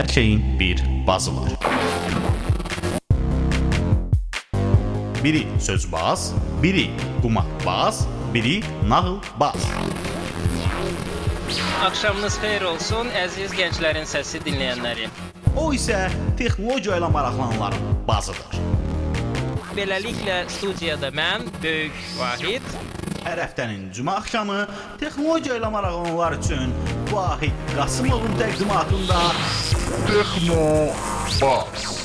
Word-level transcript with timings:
Hər 0.00 0.08
şeyin 0.08 0.60
bir 0.60 0.82
bazı 1.06 1.30
var. 1.36 1.50
Biri 5.24 5.46
sözbaz, 5.60 6.34
biri 6.62 6.90
qumarbaz, 7.22 8.06
biri 8.34 8.62
nağılbaz. 8.88 9.66
Axşamınız 11.84 12.38
xeyir 12.40 12.64
olsun, 12.70 13.12
əziz 13.12 13.52
gənclərin 13.52 14.08
səsi 14.08 14.40
dinləyənləri. 14.46 15.10
O 15.56 15.68
isə 15.76 16.06
texnologiya 16.40 16.96
ilə 17.02 17.12
maraqlananların 17.12 18.00
bazıdır. 18.08 18.56
Beləliklə 19.76 20.46
studiyada 20.48 21.12
mən, 21.12 21.44
Böyük 21.60 22.00
Vahid 22.16 22.72
Hər 23.24 23.40
həftənin 23.44 23.88
cümə 23.94 24.16
axşamı 24.20 24.62
texnologiya 25.00 25.58
ilə 25.60 25.70
maraqlananlar 25.74 26.38
üçün 26.38 26.72
Vahid 27.12 27.56
Qasımovun 27.76 28.36
təqdimatında 28.40 29.20
Texno 30.08 30.62
Bas. 31.40 31.98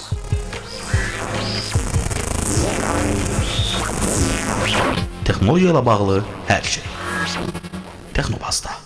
texnologiya 5.26 5.74
ilə 5.74 5.86
bağlı 5.86 6.18
hər 6.50 6.64
şey. 6.76 6.84
Texnobazda. 8.16 8.85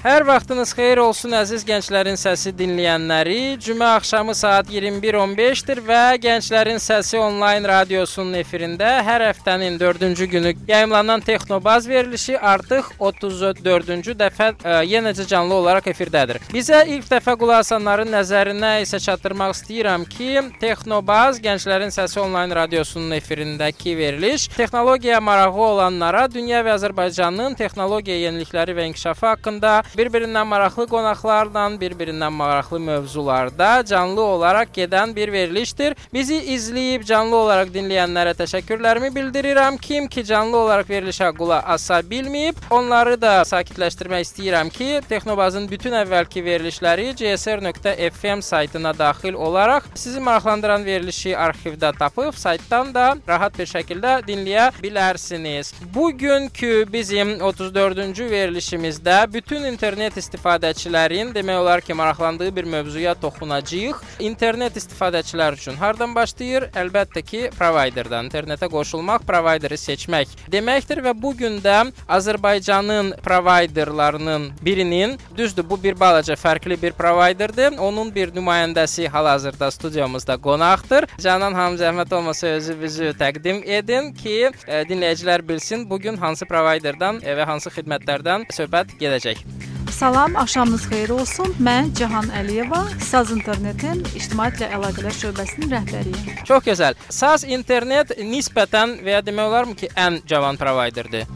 Hər 0.00 0.24
vaxtınız 0.24 0.70
xeyir 0.72 0.96
olsun 1.02 1.34
əziz 1.36 1.60
gənclərin 1.68 2.16
səsi 2.16 2.54
dinləyənləri. 2.56 3.58
Cümə 3.60 3.84
axşamı 3.98 4.32
saat 4.32 4.70
21:15-dir 4.72 5.82
və 5.84 6.14
Gənclərin 6.22 6.78
Səsi 6.80 7.18
onlayn 7.20 7.66
radiosunun 7.68 8.38
efirində 8.40 8.94
hər 9.04 9.20
həftənin 9.26 9.76
4-cü 9.82 10.28
günü 10.34 10.52
yayımlanan 10.68 11.20
Texnobaz 11.20 11.88
verilişi 11.88 12.38
artıq 12.38 12.88
34-cü 12.96 14.14
dəfə 14.22 14.46
ə, 14.54 14.78
yenəcə 14.88 15.26
canlı 15.28 15.58
olaraq 15.58 15.90
efirdədir. 15.92 16.40
Bizə 16.48 16.80
ilk 16.94 17.04
dəfə 17.12 17.36
qulaq 17.36 17.60
asanların 17.66 18.08
nəzərinə 18.16 18.72
isə 18.86 19.02
çatdırmaq 19.04 19.52
istəyirəm 19.58 20.08
ki, 20.08 20.30
Texnobaz 20.64 21.42
Gənclərin 21.44 21.92
Səsi 21.92 22.22
onlayn 22.24 22.56
radiosunun 22.56 23.18
efirindəki 23.18 23.98
veriliş 24.00 24.48
texnologiyaya 24.56 25.20
marağı 25.20 25.62
olanlara 25.68 26.24
dünya 26.32 26.64
və 26.64 26.78
Azərbaycanın 26.78 27.60
texnologiya 27.60 28.16
yenilikləri 28.24 28.80
və 28.80 28.90
inkişafı 28.94 29.32
haqqında 29.34 29.76
bir-birindən 29.96 30.46
maraqlı 30.46 30.86
qonaqlarla, 30.90 31.66
bir-birindən 31.80 32.32
maraqlı 32.32 32.80
mövzularda 32.80 33.84
canlı 33.86 34.22
olaraq 34.22 34.72
gedən 34.76 35.16
bir 35.16 35.32
verilişdir. 35.32 35.96
Bizi 36.12 36.38
izləyib 36.54 37.04
canlı 37.04 37.36
olaraq 37.36 37.72
dinləyənlərə 37.74 38.34
təşəkkürlərimi 38.38 39.10
bildirirəm. 39.14 39.78
Kim 39.78 40.08
ki 40.08 40.24
canlı 40.24 40.56
olaraq 40.56 40.90
verilişə 40.90 41.30
qulaq 41.36 41.64
asa 41.74 42.00
bilməyib, 42.00 42.58
onları 42.70 43.16
da 43.20 43.40
sakitləşdirmək 43.48 44.26
istəyirəm 44.26 44.70
ki, 44.74 44.88
Texnobazın 45.08 45.68
bütün 45.70 45.96
əvvəlki 46.02 46.44
verilişləri 46.44 47.14
csr.fm 47.16 48.40
saytına 48.40 48.92
daxil 48.98 49.34
olaraq 49.34 49.90
sizi 49.94 50.20
maraqlandıran 50.20 50.84
verilişi 50.84 51.34
arxivdə 51.36 51.92
tapıb 51.98 52.34
saytdan 52.34 52.94
da 52.94 53.06
rahat 53.28 53.58
bir 53.58 53.66
şəkildə 53.66 54.20
dinləyə 54.26 54.70
bilərsiniz. 54.82 55.72
Bugünkü 55.94 56.86
bizim 56.92 57.36
34-cü 57.38 58.30
verilişimizdə 58.30 59.32
bütün 59.32 59.64
internet 59.80 60.18
istifadəçilərin 60.20 61.30
demək 61.32 61.56
olar 61.56 61.80
ki, 61.80 61.94
maraqlandığı 61.96 62.50
bir 62.52 62.66
mövzuya 62.68 63.14
toxunacağıq. 63.16 64.02
İnternet 64.20 64.74
istifadəçilər 64.76 65.56
üçün 65.56 65.78
hardan 65.80 66.12
başlayır? 66.12 66.66
Əlbəttə 66.76 67.22
ki, 67.24 67.40
providerdən. 67.56 68.28
İnternetə 68.28 68.68
qoşulmaq, 68.68 69.24
provideri 69.24 69.78
seçmək 69.80 70.34
deməkdir 70.52 71.00
və 71.06 71.14
bu 71.16 71.32
gün 71.38 71.56
də 71.64 71.78
Azərbaycanın 72.12 73.14
providerlarının 73.24 74.50
birinin, 74.60 75.16
düzdür, 75.36 75.64
bu 75.70 75.80
bir 75.82 75.96
balaca 76.00 76.36
fərqli 76.36 76.76
bir 76.82 76.92
providerdir. 77.00 77.78
Onun 77.80 78.12
bir 78.14 78.36
nümayəndəsi 78.36 79.08
hal-hazırda 79.08 79.70
studiyamızda 79.70 80.36
qonaqdır. 80.36 81.08
Canan 81.24 81.56
xanım 81.56 81.80
zəhmət 81.80 82.14
olmasa 82.20 82.52
özünüzü 82.58 83.14
təqdim 83.16 83.64
edin 83.64 84.12
ki, 84.12 84.52
e, 84.66 84.84
dinləyicilər 84.92 85.48
bilsin 85.48 85.88
bu 85.88 85.98
gün 86.04 86.20
hansı 86.20 86.44
providerdən 86.44 87.24
e, 87.24 87.32
və 87.40 87.48
hansı 87.48 87.72
xidmətlərdən 87.80 88.50
söhbət 88.52 88.98
gedəcək. 89.00 89.69
Salam, 89.88 90.36
axşamınız 90.36 90.84
xeyir 90.90 91.08
olsun. 91.08 91.54
Mən 91.60 91.94
Cahan 91.94 92.28
Əliyeva, 92.40 92.80
Saz 93.00 93.30
İnternetin 93.30 94.04
ictimaiyyətlə 94.16 94.70
əlaqələr 94.76 95.16
şöbəsinin 95.18 95.72
rəhbəriyəm. 95.74 96.44
Çox 96.48 96.64
gözəl. 96.68 96.96
SAS 97.08 97.44
internet 97.44 98.14
nisbətən 98.18 98.98
və 99.04 99.18
ya 99.18 99.20
demək 99.26 99.52
olarmı 99.52 99.76
ki, 99.76 99.90
ən 99.96 100.20
cavan 100.26 100.56
providerdir. 100.56 101.26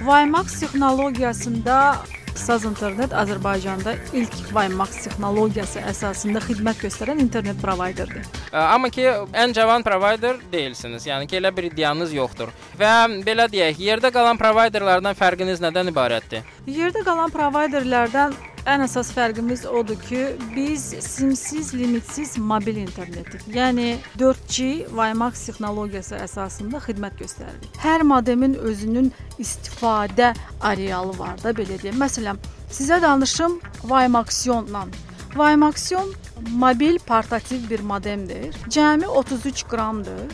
WiMAX 0.00 0.60
texnologiyasında 0.60 1.76
Saz 2.36 2.64
İnternet 2.64 3.12
Azərbaycanda 3.16 3.96
ilk 4.12 4.34
WiMAX 4.52 4.98
texnologiyası 5.06 5.80
əsasında 5.88 6.42
xidmət 6.44 6.82
göstərən 6.84 7.20
internet 7.24 7.58
provayderdir. 7.62 8.26
Amma 8.52 8.90
ki, 8.92 9.06
ən 9.32 9.54
cavan 9.56 9.84
provider 9.86 10.36
deyilsiniz. 10.52 11.06
Yəni 11.08 11.26
ki, 11.30 11.40
elə 11.40 11.50
bir 11.56 11.70
iddianız 11.70 12.12
yoxdur. 12.14 12.52
Və 12.78 12.92
belə 13.26 13.48
deyək, 13.52 13.80
yerdə 13.88 14.12
qalan 14.14 14.38
providerlardan 14.40 15.16
fərqiniz 15.16 15.64
nədən 15.64 15.90
ibarətdir? 15.94 16.44
Yerdə 16.68 17.02
qalan 17.08 17.32
provayderlərdən 17.34 18.36
ən 18.66 18.82
əsas 18.82 19.12
fərqimiz 19.14 19.62
odur 19.70 19.98
ki, 20.08 20.22
biz 20.54 20.88
simsiz, 21.04 21.72
limitsiz 21.74 22.34
mobil 22.38 22.80
internetik, 22.82 23.44
yəni 23.54 23.96
4G 24.18 24.88
WiMAX 24.90 25.46
texnologiyası 25.48 26.18
əsasında 26.24 26.80
xidmət 26.88 27.20
göstəririk. 27.22 27.78
Hər 27.82 28.02
modemin 28.06 28.56
özünün 28.58 29.12
istifadə 29.42 30.32
arealı 30.60 31.14
var 31.18 31.38
da 31.44 31.54
belə 31.54 31.78
deyim. 31.82 32.00
Məsələn, 32.02 32.40
sizə 32.72 32.98
danışım 33.02 33.60
WiMAX-ionla. 33.84 34.86
WiMAX-ion 35.36 36.12
mobil 36.58 36.98
portativ 37.06 37.70
bir 37.70 37.80
modemdir. 37.80 38.56
Cəmi 38.72 39.06
33 39.06 39.64
qramdır. 39.70 40.26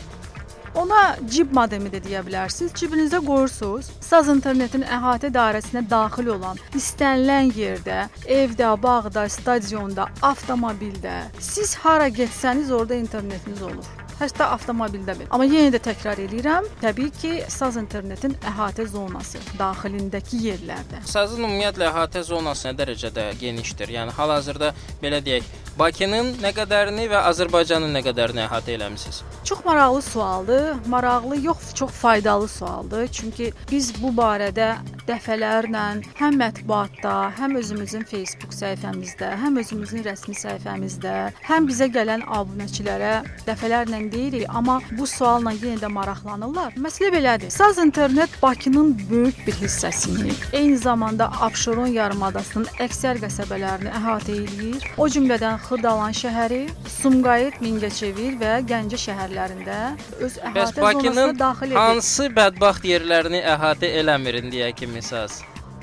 Ona 0.75 1.15
cib 1.29 1.51
modemi 1.53 1.91
də 1.93 1.99
deyə 2.01 2.23
bilərsiniz. 2.25 2.73
Cibinizə 2.73 3.19
qoyursunuz. 3.25 3.91
Saz 4.01 4.29
internetin 4.33 4.85
əhatə 4.97 5.29
dairəsinə 5.33 5.83
daxil 5.89 6.31
olan 6.33 6.61
istənilən 6.73 7.51
yerdə, 7.53 8.07
evdə, 8.25 8.71
bağda, 8.81 9.27
stadionda, 9.29 10.07
avtomobildə, 10.25 11.17
siz 11.39 11.75
hara 11.83 12.09
getsəniz 12.09 12.73
orada 12.73 12.97
internetiniz 12.97 13.61
olur. 13.61 13.91
Hətta 14.17 14.47
avtomobildə 14.53 15.15
belə. 15.17 15.27
Amma 15.33 15.45
yenə 15.49 15.73
də 15.73 15.79
təkrar 15.83 16.19
eləyirəm, 16.21 16.67
təbii 16.81 17.09
ki, 17.17 17.31
saz 17.51 17.77
internetin 17.81 18.35
əhatə 18.49 18.85
zonası 18.89 19.41
daxilindəki 19.59 20.39
yerlərdə. 20.47 21.01
Sazın 21.09 21.43
ümumiyyətlə 21.43 21.89
əhatə 21.89 22.21
zonası 22.27 22.69
nə 22.69 22.75
dərəcədə 22.81 23.31
genişdir? 23.41 23.93
Yəni 23.97 24.13
hal-hazırda 24.17 24.71
belə 25.01 25.21
deyək, 25.25 25.49
Bakının 25.73 26.35
nə 26.37 26.51
qədərini 26.53 27.07
və 27.09 27.17
Azərbaycanın 27.31 27.95
nə 27.97 28.03
qədərini 28.05 28.43
əhatə 28.43 28.75
eləmisiniz? 28.75 29.23
Çox 29.43 29.63
maraqlı 29.65 30.01
sualdır. 30.05 30.67
Maraqlı 30.87 31.39
yox, 31.41 31.73
çox 31.73 31.89
faydalı 31.97 32.47
sualdır. 32.47 33.07
Çünki 33.07 33.49
biz 33.71 33.89
bu 34.01 34.11
barədə 34.13 34.75
dəfələrlə 35.07 35.83
həm 36.19 36.37
mətbuatda, 36.39 37.13
həm 37.37 37.57
özümüzün 37.59 38.05
Facebook 38.09 38.53
səhifəmizdə, 38.55 39.33
həm 39.41 39.59
özümüzün 39.61 40.03
rəsmi 40.07 40.35
səhifəmizdə, 40.37 41.15
həm 41.47 41.67
bizə 41.69 41.89
gələn 41.93 42.23
abunəçilərə 42.37 43.13
dəfələrlə 43.47 44.01
deyirik, 44.13 44.45
amma 44.49 44.79
bu 44.97 45.07
sualla 45.09 45.51
yenə 45.57 45.81
də 45.81 45.89
maraqlanırlar. 45.91 46.77
Məsələ 46.81 47.11
belədir. 47.17 47.51
Saz 47.53 47.77
internet 47.77 48.29
Bakının 48.41 48.93
böyük 49.09 49.47
bir 49.47 49.53
hissəsini, 49.61 50.33
eyni 50.53 50.77
zamanda 50.77 51.29
Abşeron 51.41 51.91
yarımadasının 51.93 52.67
əksər 52.85 53.19
qəsəbələrini 53.23 53.91
əhatə 53.99 54.37
edir. 54.43 54.87
O 54.97 55.07
cümlədən 55.07 55.59
Xırdalan 55.67 56.15
şəhəri, 56.17 56.63
Sumqayıt, 56.99 57.59
Mingəçevir 57.63 58.37
və 58.41 58.53
Gəncə 58.69 58.99
şəhərlərində 59.05 59.79
öz 60.23 60.39
əhatə 60.49 60.79
zonasına 60.79 61.39
daxil 61.39 61.71
edir. 61.71 61.79
hansı 61.79 62.29
bədbəxt 62.35 62.87
yerlərini 62.87 63.43
əhatə 63.53 63.91
eləmir 64.01 64.39
indiyə 64.41 64.71
saz? 65.01 65.41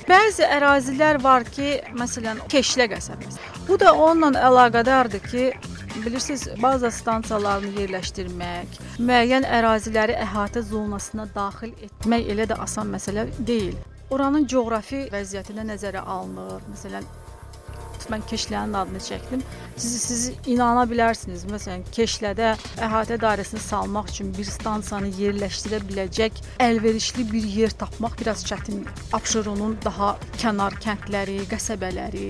Bəzi 0.09 0.47
ərazilər 0.47 1.21
var 1.23 1.45
ki, 1.45 1.81
məsələn, 1.99 2.41
Keşlə 2.51 2.87
qəsəbəsi. 2.93 3.39
Bu 3.69 3.77
da 3.81 3.93
onunla 3.93 4.41
əlaqədardır 4.49 5.23
ki, 5.27 5.45
bilirsiniz, 6.05 6.49
baza 6.63 6.91
stansiyalarını 6.91 7.83
yerləşdirmək, 7.83 8.79
müəyyən 8.99 9.47
əraziləri 9.59 10.17
əhatə 10.25 10.63
zonasına 10.71 11.29
daxil 11.35 11.75
etmək 11.87 12.31
elə 12.35 12.49
də 12.51 12.59
asan 12.65 12.93
məsələ 12.95 13.27
deyil. 13.39 13.77
Oranın 14.11 14.47
coğrafi 14.51 15.05
vəziyyətinə 15.13 15.67
nəzərə 15.69 16.03
alınır. 16.03 16.65
Məsələn, 16.73 17.05
mən 18.09 18.25
Keşlənin 18.31 18.77
adını 18.81 19.03
çəkdim. 19.05 19.43
Siz 19.77 19.97
siz 20.03 20.23
inana 20.47 20.87
bilərsiniz. 20.89 21.45
Məsələn, 21.51 21.85
Keşlədə 21.95 22.55
əhatə 22.87 23.19
dairəsini 23.21 23.61
salmaq 23.65 24.09
üçün 24.15 24.33
bir 24.37 24.49
stansiyanı 24.49 25.13
yerləşdirə 25.19 25.83
biləcək 25.91 26.41
əlverişli 26.65 27.27
bir 27.33 27.51
yer 27.59 27.77
tapmaq 27.83 28.17
biraz 28.21 28.47
çətindir. 28.49 29.05
Abşeronun 29.13 29.77
daha 29.85 30.15
kənar 30.41 30.79
kəndləri, 30.85 31.43
qəsəbələri 31.51 32.27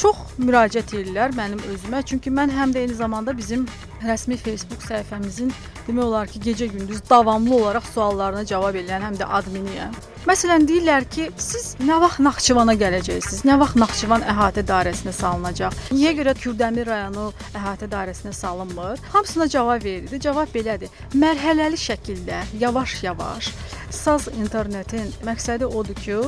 çox 0.00 0.16
müraciət 0.40 0.94
edirlər 0.96 1.34
mənim 1.36 1.60
özümə. 1.74 2.00
Çünki 2.06 2.32
mən 2.32 2.52
həm 2.54 2.72
də 2.74 2.84
eyni 2.84 2.96
zamanda 2.96 3.34
bizim 3.36 3.66
rəsmi 4.06 4.38
Facebook 4.40 4.80
səhifəmizin 4.86 5.52
demək 5.90 6.06
olar 6.06 6.30
ki, 6.30 6.40
gecə-gündüz 6.46 7.02
davamlı 7.10 7.54
olaraq 7.56 7.90
suallarına 7.94 8.46
cavab 8.46 8.78
edən 8.80 9.04
həm 9.08 9.18
də 9.20 9.28
adminiyəm. 9.40 9.98
Məsələn, 10.28 10.66
deyirlər 10.68 11.06
ki, 11.08 11.30
siz 11.40 11.70
nə 11.80 11.96
vaxt 12.02 12.20
Naxçıvana 12.20 12.74
gələcəksiniz? 12.76 13.40
Nə 13.48 13.56
vaxt 13.62 13.78
Naxçıvan 13.80 14.24
əhatə 14.28 14.64
dairəsinə 14.68 15.14
salınacaq? 15.16 15.78
Niyə 15.96 16.12
görə 16.18 16.34
Kürdəmir 16.36 16.90
rayonu 16.92 17.30
əhatə 17.56 17.88
dairəsinə 17.90 18.34
salınmır? 18.36 19.00
Hamısına 19.14 19.48
cavab 19.48 19.84
verildi. 19.84 20.20
Cavab 20.20 20.52
belədir. 20.54 20.92
Mərhələli 21.16 21.80
şəkildə, 21.80 22.42
yavaş-yavaş 22.60 23.48
Saz 23.90 24.28
internetin 24.28 25.08
məqsədi 25.26 25.66
odur 25.66 25.96
ki, 25.98 26.18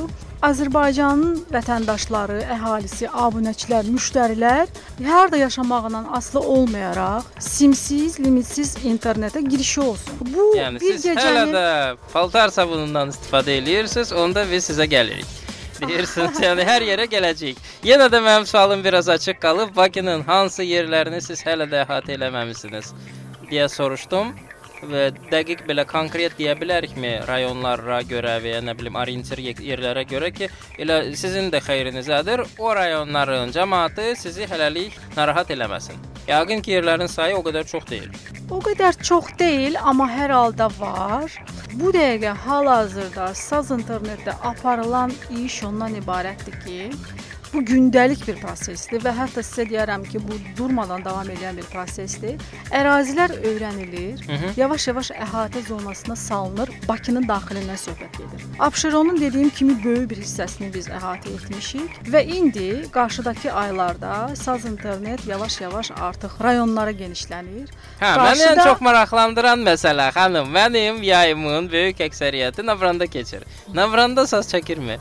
Azərbaycanın 0.43 1.45
vətəndaşları, 1.53 2.41
əhalisi, 2.51 3.07
abunəçilər, 3.07 3.87
müştərilər 3.87 4.67
harda 5.07 5.39
yaşamağından 5.39 6.09
asılı 6.17 6.41
olmayaraq 6.55 7.29
simsiz, 7.39 8.19
limitsiz 8.19 8.75
internetə 8.83 9.39
girişi 9.47 9.81
olsun. 9.81 10.19
Bu 10.19 10.49
Yəni 10.57 10.81
bir 10.83 10.97
siz 10.97 11.05
hələ 11.05 11.15
gecənin 11.15 11.55
də 11.55 11.65
paltar 12.13 12.51
sabunundan 12.51 13.15
istifadə 13.15 13.55
eləyirsiniz, 13.61 14.11
onda 14.11 14.43
biz 14.51 14.67
sizə 14.71 14.89
gəlirik. 14.91 15.39
Deyirsiniz, 15.87 16.37
yəni 16.43 16.67
hər 16.67 16.83
yerə 16.85 17.07
gələcəyik. 17.11 17.59
Yenə 17.87 18.11
də 18.11 18.19
mənim 18.23 18.45
sualım 18.47 18.83
biraz 18.83 19.09
açıq 19.09 19.39
qalıb. 19.41 19.75
Bakının 19.75 20.21
hansı 20.27 20.63
yerlərini 20.63 21.19
siz 21.23 21.41
hələ 21.47 21.67
də 21.71 21.85
əhatə 21.87 22.17
eləməmisiniz 22.19 22.93
deyə 23.49 23.69
soruşdum 23.69 24.33
dəqiq 25.31 25.63
belə 25.67 25.85
konkret 25.87 26.35
deyə 26.37 26.55
bilərikmi 26.59 27.13
rayonlara 27.27 28.01
görə 28.09 28.37
və 28.43 28.55
ya 28.57 28.61
nə 28.61 28.75
bilim 28.77 28.95
orientir 28.99 29.39
ye- 29.39 29.53
yerlərə 29.53 30.03
görə 30.09 30.31
ki, 30.35 30.49
elə 30.79 31.15
sizin 31.15 31.49
də 31.51 31.61
xeyrinizədir. 31.63 32.45
O 32.59 32.73
rayonların 32.73 33.51
cəmaəti 33.55 34.15
sizi 34.17 34.45
hələlik 34.49 34.97
narahat 35.15 35.49
eləməsin. 35.55 35.95
Yəqin 36.27 36.61
ki, 36.63 36.71
yerlərin 36.77 37.07
sayı 37.11 37.35
o 37.35 37.41
qədər 37.43 37.65
çox 37.67 37.83
deyil. 37.89 38.09
O 38.49 38.59
qədər 38.63 38.95
çox 39.03 39.33
deyil, 39.39 39.75
amma 39.81 40.07
hər 40.07 40.31
halda 40.31 40.69
var. 40.79 41.31
Bu 41.73 41.91
dəqiqə 41.91 42.31
hal-hazırda 42.45 43.33
saz 43.35 43.71
internetdə 43.71 44.35
aparılan 44.43 45.11
iş 45.43 45.63
ondan 45.63 45.95
ibarətdir 45.99 46.59
ki, 46.63 46.91
bu 47.53 47.61
gündəlik 47.61 48.23
bir 48.27 48.37
prosesdir 48.41 49.03
və 49.05 49.11
hətta 49.17 49.43
sizə 49.45 49.65
deyərəm 49.69 50.03
ki, 50.09 50.19
bu 50.27 50.37
durmadan 50.57 51.03
davam 51.05 51.27
edən 51.29 51.57
bir 51.59 51.67
prosesdir. 51.73 52.39
Ərazilər 52.71 53.33
öyrənilir, 53.45 54.23
yavaş-yavaş 54.57 55.11
əhatə 55.25 55.61
zonasına 55.67 56.15
salınır, 56.15 56.69
Bakının 56.87 57.27
daxilindən 57.29 57.77
söhbət 57.79 58.17
gedir. 58.17 58.45
Abşeronun 58.59 59.19
dediyim 59.21 59.49
kimi 59.49 59.75
böyük 59.83 60.09
bir 60.09 60.21
hissəsini 60.23 60.71
biz 60.73 60.87
əhatə 60.87 61.33
etmişik 61.35 61.99
və 62.13 62.23
indi 62.25 62.69
qarşıdakı 62.91 63.51
aylarda 63.53 64.35
saz 64.35 64.65
internet 64.65 65.27
yavaş-yavaş 65.27 65.91
artıq 66.01 66.39
rayonlara 66.43 66.91
genişlənir. 66.91 67.67
Hə, 68.01 68.13
məni 68.17 68.47
ən 68.49 68.57
Qarşıda- 68.57 68.63
çox 68.63 68.81
maraqlandıran 68.81 69.59
məsələ, 69.69 70.09
xanım, 70.15 70.47
mənim 70.55 71.03
yayımın 71.03 71.71
böyük 71.71 71.99
əksəriyyəti 71.99 72.65
Navranda 72.65 73.07
keçir. 73.07 73.43
Navranda 73.73 74.27
saz 74.27 74.49
çəkirmi? 74.53 74.97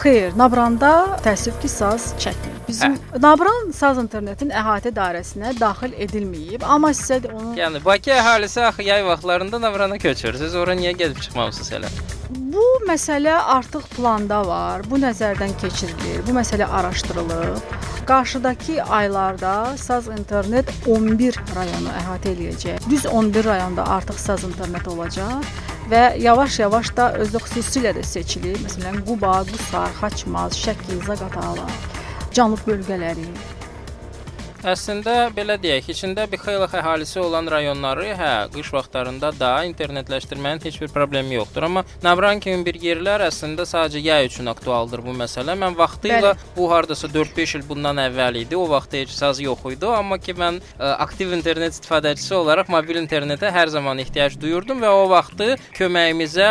Xeyr, 0.00 0.32
Nabranda 0.38 1.18
təəssüf 1.24 1.60
ki, 1.60 1.68
saz 1.68 1.89
çəkmir. 1.96 2.60
Bizim 2.68 2.98
Nabran 3.22 3.72
saz 3.74 3.98
internetin 3.98 4.50
əhatə 4.50 4.94
dairəsinə 4.94 5.56
daxil 5.60 5.96
edilməyib, 6.06 6.64
amma 6.64 6.94
sizə 6.94 7.22
də 7.24 7.34
onu 7.34 7.56
Yəni 7.58 7.84
Bakı 7.84 8.14
əhalisi 8.20 8.62
axı 8.68 8.86
yay 8.86 9.04
vaxtlarında 9.06 9.60
Navrana 9.60 9.98
köçür. 9.98 10.38
Siz 10.38 10.54
ora 10.54 10.74
niyə 10.78 10.92
gedib 10.92 11.20
çıxmamısınız 11.20 11.72
elə? 11.80 11.92
bu 12.52 12.64
məsələ 12.88 13.34
artıq 13.54 13.86
planda 13.96 14.40
var. 14.46 14.82
Bu 14.90 14.98
nəzərdən 15.02 15.54
keçirilir. 15.62 16.22
Bu 16.26 16.34
məsələ 16.36 16.66
araşdırılıb. 16.66 17.76
Qarşıdakı 18.06 18.82
aylarda 18.82 19.76
saz 19.76 20.08
internet 20.08 20.72
11 20.86 21.38
rayonu 21.56 21.92
əhatə 22.02 22.32
eləyəcək. 22.34 22.88
Düz 22.90 23.06
11 23.06 23.44
rayonda 23.44 23.86
artıq 23.96 24.18
saz 24.18 24.44
internet 24.44 24.88
olacaq 24.88 25.46
və 25.90 26.02
yavaş-yavaş 26.22 26.92
da 26.96 27.12
özü 27.22 27.40
xüsusilə 27.46 27.94
də 27.96 28.02
seçilir. 28.06 28.58
Məsələn, 28.64 29.00
Quba, 29.06 29.40
Qusar, 29.50 29.90
Xaçmaz, 30.00 30.58
Şəki, 30.58 31.00
Zaqatala, 31.06 31.66
Cənub 32.34 32.62
bölgələri. 32.66 33.26
Əslində 34.60 35.30
belə 35.32 35.54
deyək, 35.56 35.86
içində 35.94 36.26
bir 36.28 36.40
xeyli 36.42 36.66
əhalisi 36.76 37.16
olan 37.22 37.46
rayonları, 37.48 38.10
hə, 38.12 38.32
qış 38.52 38.74
vaxtlarında 38.74 39.30
da 39.32 39.52
internetləşdirmənin 39.64 40.60
heç 40.66 40.74
bir 40.82 40.90
problemi 40.92 41.38
yoxdur. 41.38 41.64
Amma 41.64 41.82
Navran 42.04 42.42
kimi 42.44 42.60
bir 42.66 42.76
yerlər 42.76 43.24
əslində 43.24 43.64
sadəcə 43.64 44.02
yay 44.04 44.28
üçün 44.28 44.50
aktualdır 44.52 45.00
bu 45.06 45.14
məsələ. 45.16 45.54
Mən 45.56 45.78
vaxtilə 45.78 46.34
Bəli. 46.34 46.48
bu 46.58 46.66
hardasa 46.72 47.08
4-5 47.08 47.54
il 47.56 47.64
bundan 47.70 48.02
əvvəl 48.04 48.42
idi. 48.42 48.58
O 48.58 48.66
vaxt 48.68 48.98
heç 48.98 49.14
saz 49.16 49.40
yox 49.40 49.64
idi, 49.72 49.88
amma 49.88 50.20
ki 50.20 50.36
mən 50.36 50.60
ə, 50.60 50.92
aktiv 51.06 51.32
internet 51.32 51.78
istifadəçisi 51.78 52.36
olaraq 52.42 52.68
mobil 52.68 53.00
internetə 53.00 53.48
hər 53.56 53.72
zaman 53.72 54.04
ehtiyac 54.04 54.36
duyurdum 54.44 54.84
və 54.84 54.92
o 54.92 55.08
vaxtı 55.08 55.56
köməyimizə 55.78 56.50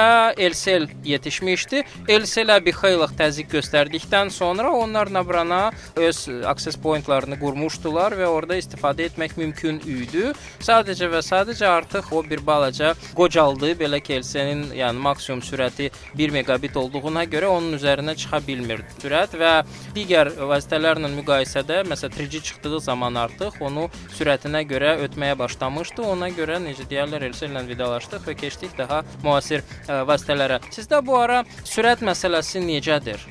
Elsel 0.49 0.89
yetişmişdi. 1.05 1.85
Elselə 2.09 2.57
bir 2.65 2.81
xeyli 2.81 3.11
təzyiq 3.21 3.53
göstərdikdən 3.53 4.33
sonra 4.33 4.73
onlar 4.73 5.13
Navrana 5.13 5.61
öz 5.95 6.25
access 6.49 6.81
pointlarını 6.81 7.37
qurmuşdular 7.39 7.98
və 7.99 8.27
orada 8.31 8.55
istifadə 8.59 9.05
etmək 9.09 9.35
mümkün 9.39 9.81
idi. 9.83 10.29
Sadəcə 10.63 11.09
və 11.11 11.21
sadəcə 11.25 11.67
artıq 11.67 12.11
o 12.15 12.23
bir 12.23 12.43
balaca 12.45 12.93
qocaldı. 13.17 13.73
Belə 13.79 13.99
ki, 14.03 14.19
Elsenin 14.19 14.63
yəni 14.77 14.99
maksimum 15.03 15.41
sürəti 15.45 15.89
1 16.17 16.35
megabit 16.35 16.77
olduğuna 16.77 17.25
görə 17.31 17.51
onun 17.53 17.77
üzərinə 17.77 18.15
çıxa 18.19 18.41
bilmir 18.47 18.83
sürət 19.01 19.35
və 19.39 19.53
digər 19.95 20.31
vasitələrlə 20.51 21.11
müqayisədə 21.17 21.81
məsələn 21.89 22.17
3G 22.19 22.43
çıxdığı 22.49 22.79
zaman 22.89 23.19
artıq 23.25 23.59
onu 23.61 23.89
sürətinə 24.17 24.63
görə 24.69 24.95
ötməyə 25.07 25.37
başlamışdı. 25.39 26.05
Ona 26.13 26.31
görə 26.35 26.61
necə 26.63 26.87
deyirlər 26.89 27.27
Elsel 27.29 27.51
ilə 27.53 27.65
vidalaşdıq 27.67 28.25
və 28.29 28.37
keçdik 28.39 28.77
daha 28.77 29.03
müasir 29.23 29.65
vasitələrə. 29.87 30.61
Sizdə 30.73 31.03
bu 31.05 31.19
ara 31.19 31.43
sürət 31.63 32.05
məsələsi 32.05 32.63
necədir? 32.63 33.27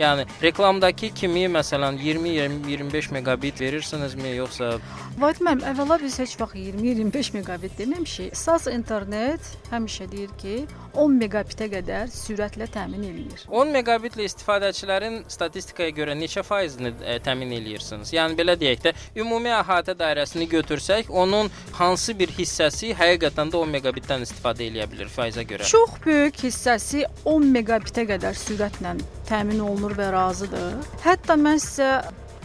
Yəni 0.00 0.24
reklamdakı 0.42 1.10
kimi 1.14 1.44
məsələn 1.52 1.98
20-25 2.00 3.12
megabit 3.12 3.60
verirsinizmi 3.60 4.30
yoxsa 4.38 4.78
Vahid 5.20 5.42
müəllim, 5.44 5.64
əvvəla 5.68 5.98
biz 6.00 6.16
heç 6.22 6.36
vaxt 6.40 6.56
20-25 6.56 7.34
megabit 7.34 7.74
deməmişik. 7.76 8.32
SAS 8.38 8.68
internet 8.72 9.44
həmişə 9.68 10.06
deyir 10.08 10.32
ki, 10.40 10.54
10 10.94 11.18
megabitə 11.20 11.68
qədər 11.74 12.08
sürətlə 12.14 12.70
təmin 12.72 13.04
eləyir. 13.10 13.44
10 13.50 13.74
megabitlə 13.76 14.24
istifadəçilərin 14.30 15.20
statistikaya 15.28 15.92
görə 16.00 16.16
neçə 16.16 16.46
faizini 16.46 16.94
ə, 17.04 17.18
təmin 17.26 17.52
eləyirsiniz? 17.58 18.14
Yəni 18.16 18.40
belə 18.40 18.56
deyək 18.56 18.86
də, 18.86 18.96
ümumi 19.20 19.52
əhatə 19.60 19.98
dairəsini 20.00 20.48
götürsək, 20.56 21.12
onun 21.12 21.52
hansı 21.76 22.16
bir 22.16 22.32
hissəsi 22.40 22.94
həqiqətən 22.96 23.52
də 23.52 23.60
10 23.66 23.76
megabitdən 23.76 24.24
istifadə 24.24 24.70
eləyə 24.70 24.88
bilər 24.94 25.12
faizə 25.12 25.44
görə? 25.44 25.68
Çox 25.68 26.00
böyük 26.06 26.46
hissəsi 26.48 27.04
10 27.28 27.50
megabitə 27.60 28.08
qədər 28.08 28.38
sürətlə 28.48 28.96
təmin 29.30 29.60
olunur 29.62 29.94
və 29.98 30.10
razıdır. 30.12 30.78
Hətta 31.04 31.36
mən 31.38 31.60
sizə 31.62 31.90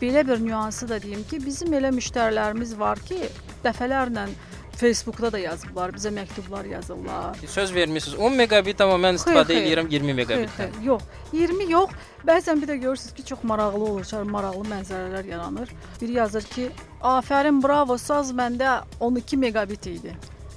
belə 0.01 0.25
bir 0.27 0.41
nüansı 0.45 0.87
da 0.89 1.01
deyim 1.01 1.23
ki, 1.30 1.39
bizim 1.45 1.73
elə 1.73 1.92
müştərilərimiz 1.95 2.75
var 2.80 2.99
ki, 3.09 3.23
dəfələrlə 3.65 4.27
Facebookda 4.75 5.30
da 5.31 5.39
yazıblar, 5.39 5.94
bizə 5.95 6.11
məktublar 6.11 6.65
yazırlar. 6.68 7.37
Söz 7.47 7.71
vermisiniz 7.75 8.18
10 8.19 8.33
megabit 8.35 8.81
amma 8.83 8.97
mən 9.07 9.15
istifadə 9.15 9.54
Xeyr, 9.54 9.61
xeyr. 9.61 9.68
eləyirəm 9.69 9.87
20 9.94 10.11
Xeyr, 10.11 10.18
megabitdən. 10.19 10.73
xeyr, 10.75 10.83
yox. 10.83 11.06
20 11.31 11.69
yox. 11.71 11.94
Bəzən 12.27 12.61
bir 12.61 12.68
də 12.73 12.75
görürsüz 12.83 13.13
ki, 13.15 13.25
çox 13.25 13.44
maraqlı 13.47 13.83
olur, 13.83 14.04
çox 14.04 14.27
maraqlı 14.27 14.65
mənzərələr 14.73 15.30
yaranır. 15.31 15.71
Biri 16.01 16.11
yazır 16.19 16.44
ki, 16.44 16.69
"Afərin, 17.01 17.63
bravo, 17.63 17.97
saz 17.97 18.33
məndə 18.33 18.81
12 18.99 19.37
megabit 19.37 19.87
idi." 19.87 20.15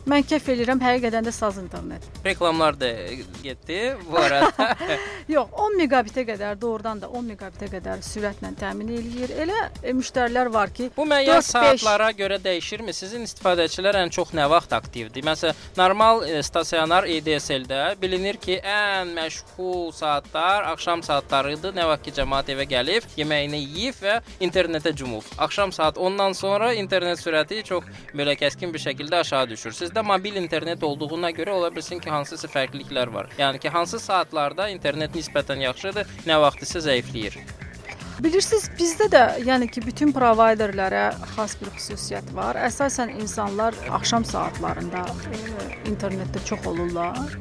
Mən 0.09 0.25
kəf 0.25 0.47
eləyirəm, 0.49 0.81
həqiqətən 0.81 1.27
də 1.27 1.33
saz 1.37 1.59
internet. 1.61 2.05
Reklamlar 2.25 2.79
da 2.81 2.89
getdi 3.43 3.81
bu 4.09 4.17
arada. 4.17 4.69
Yox, 5.35 5.51
10 5.53 5.75
megabitə 5.77 6.23
qədər 6.25 6.57
doğrudan 6.61 7.03
da 7.03 7.11
10 7.13 7.27
megabitə 7.35 7.69
qədər 7.75 8.01
sürətlə 8.07 8.55
təmin 8.57 8.89
eləyir. 8.97 9.35
Elə 9.45 9.59
e, 9.83 9.93
müştərilər 9.93 10.49
var 10.55 10.73
ki, 10.73 10.89
Bu 10.97 11.05
müəyyən 11.11 11.43
4-5 11.43 11.51
saatlara 11.51 12.09
görə 12.17 12.39
dəyişirmi? 12.41 12.95
Sizin 12.97 13.27
istifadəçilər 13.29 13.99
ən 14.01 14.13
çox 14.15 14.33
nə 14.37 14.47
vaxt 14.49 14.73
aktivdir? 14.79 15.27
Məsələn, 15.29 15.61
normal 15.77 16.25
e, 16.25 16.41
stasionar 16.47 17.05
ADSL-də 17.05 17.83
bilinir 18.01 18.41
ki, 18.41 18.63
ən 18.65 19.13
məşğul 19.19 19.93
saatlar 19.93 20.71
axşam 20.73 21.05
saatlarıdır. 21.05 21.77
Nə 21.77 21.85
vaxt 21.93 22.09
ki 22.09 22.17
cəmaət 22.23 22.55
evə 22.57 22.69
gəlib, 22.73 23.11
yeməyini 23.21 23.61
yeyib 23.61 24.01
və 24.01 24.17
internetə 24.41 24.95
cumub. 24.97 25.29
Axşam 25.37 25.77
saat 25.77 26.01
10-dan 26.01 26.33
sonra 26.33 26.73
internet 26.81 27.21
sürəti 27.21 27.61
çox 27.69 27.85
belə 28.17 28.39
kəskin 28.41 28.73
bir 28.73 28.87
şəkildə 28.89 29.21
aşağı 29.21 29.53
düşür. 29.53 29.77
Sizdə 29.77 29.98
mobil 30.03 30.37
internet 30.41 30.83
olduğuna 30.83 31.31
görə 31.37 31.57
ola 31.59 31.71
bilsin 31.75 32.01
ki, 32.03 32.11
hansısa 32.11 32.49
fərqliliklər 32.49 33.13
var. 33.15 33.31
Yəni 33.39 33.61
ki, 33.63 33.69
hansı 33.69 34.01
saatlarda 34.01 34.69
internet 34.69 35.17
nisbətən 35.17 35.65
yaxşıdır, 35.69 36.19
nə 36.27 36.41
vaxt 36.43 36.67
isə 36.67 36.85
zəifləyir. 36.89 37.39
Bilirsiniz, 38.19 38.65
bizdə 38.79 39.07
də 39.13 39.23
yəni 39.47 39.69
ki, 39.71 39.85
bütün 39.87 40.11
provayderlərə 40.15 41.05
xas 41.37 41.55
bir 41.61 41.71
xüsusiyyət 41.77 42.33
var. 42.35 42.59
Əsasən 42.67 43.15
insanlar 43.21 43.77
axşam 44.01 44.27
saatlarında 44.27 45.05
e, 45.31 45.39
internetdə 45.91 46.43
çox 46.45 46.67
olurlar. 46.67 47.39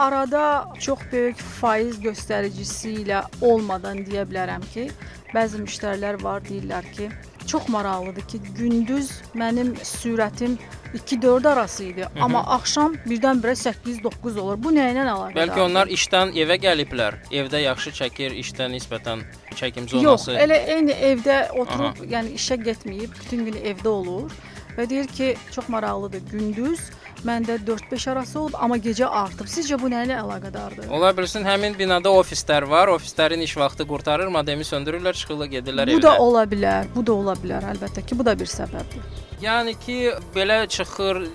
arada 0.00 0.64
çox 0.80 0.98
böyük 1.12 1.36
faiz 1.36 1.98
göstəricisi 2.00 2.94
ilə 3.02 3.20
olmadan 3.44 4.00
deyə 4.06 4.24
bilərəm 4.28 4.64
ki, 4.72 4.86
bəzi 5.34 5.60
müştərilər 5.64 6.20
var 6.22 6.44
deyirlər 6.46 6.86
ki, 6.96 7.10
çox 7.46 7.68
maraqlıdır 7.68 8.28
ki, 8.32 8.40
gündüz 8.56 9.10
mənim 9.34 9.74
sürətim 9.84 10.56
2-4 10.94 11.48
arası 11.48 11.84
idi, 11.84 12.02
hı. 12.02 12.22
amma 12.22 12.42
axşam 12.56 12.94
birdən-birə 13.06 13.54
8-9 13.54 14.38
olur. 14.40 14.58
Bu 14.62 14.72
nə 14.74 14.88
ilə 14.90 15.04
əlaqədardır? 15.06 15.40
Bəlkə 15.40 15.64
onlar 15.64 15.90
işdən 15.96 16.34
evə 16.42 16.56
gəliblər. 16.62 17.18
Evdə 17.30 17.62
yaxşı 17.62 17.94
çəkir, 18.00 18.34
işdən 18.42 18.74
nisbətən 18.74 19.24
çəkim 19.54 19.86
Yox, 19.86 20.26
zonası. 20.26 20.38
elə 20.44 20.58
eyni 20.74 20.96
evdə 21.12 21.40
oturub, 21.54 22.02
yəni 22.10 22.34
işə 22.38 22.58
getməyib, 22.64 23.14
bütün 23.20 23.46
gün 23.48 23.60
evdə 23.62 23.88
olur 23.88 24.34
və 24.76 24.88
deyir 24.90 25.06
ki, 25.06 25.36
çox 25.54 25.68
maraqlıdır. 25.68 26.26
Gündüz 26.32 26.90
məndə 27.26 27.58
4-5 27.66 28.06
arası 28.12 28.38
olub, 28.40 28.54
amma 28.58 28.76
gecə 28.80 29.06
artıb. 29.06 29.48
Sizcə 29.50 29.78
bu 29.80 29.90
nə 29.92 30.04
ilə 30.06 30.18
əlaqədardır? 30.22 30.88
Ola 30.96 31.10
bilsin 31.16 31.44
həmin 31.46 31.76
binada 31.78 32.12
ofislər 32.12 32.66
var. 32.70 32.92
Ofislərin 32.94 33.42
iş 33.44 33.56
vaxtı 33.60 33.86
qurtarır, 33.88 34.30
modemi 34.32 34.64
söndürürlər, 34.66 35.16
çıxırlar, 35.20 35.50
gedirlər 35.56 35.90
Bu 35.92 35.98
evinə. 35.98 36.02
da 36.06 36.14
ola 36.18 36.44
bilər, 36.48 36.88
bu 36.94 37.04
da 37.06 37.12
ola 37.12 37.34
bilər 37.42 37.66
əlbəttə 37.74 38.06
ki, 38.06 38.18
bu 38.18 38.26
da 38.26 38.36
bir 38.38 38.50
səbəbdir. 38.50 39.04
Yəni 39.40 39.76
ki, 39.80 39.98
belə 40.34 40.66
çıxır 40.68 41.22
e, 41.24 41.28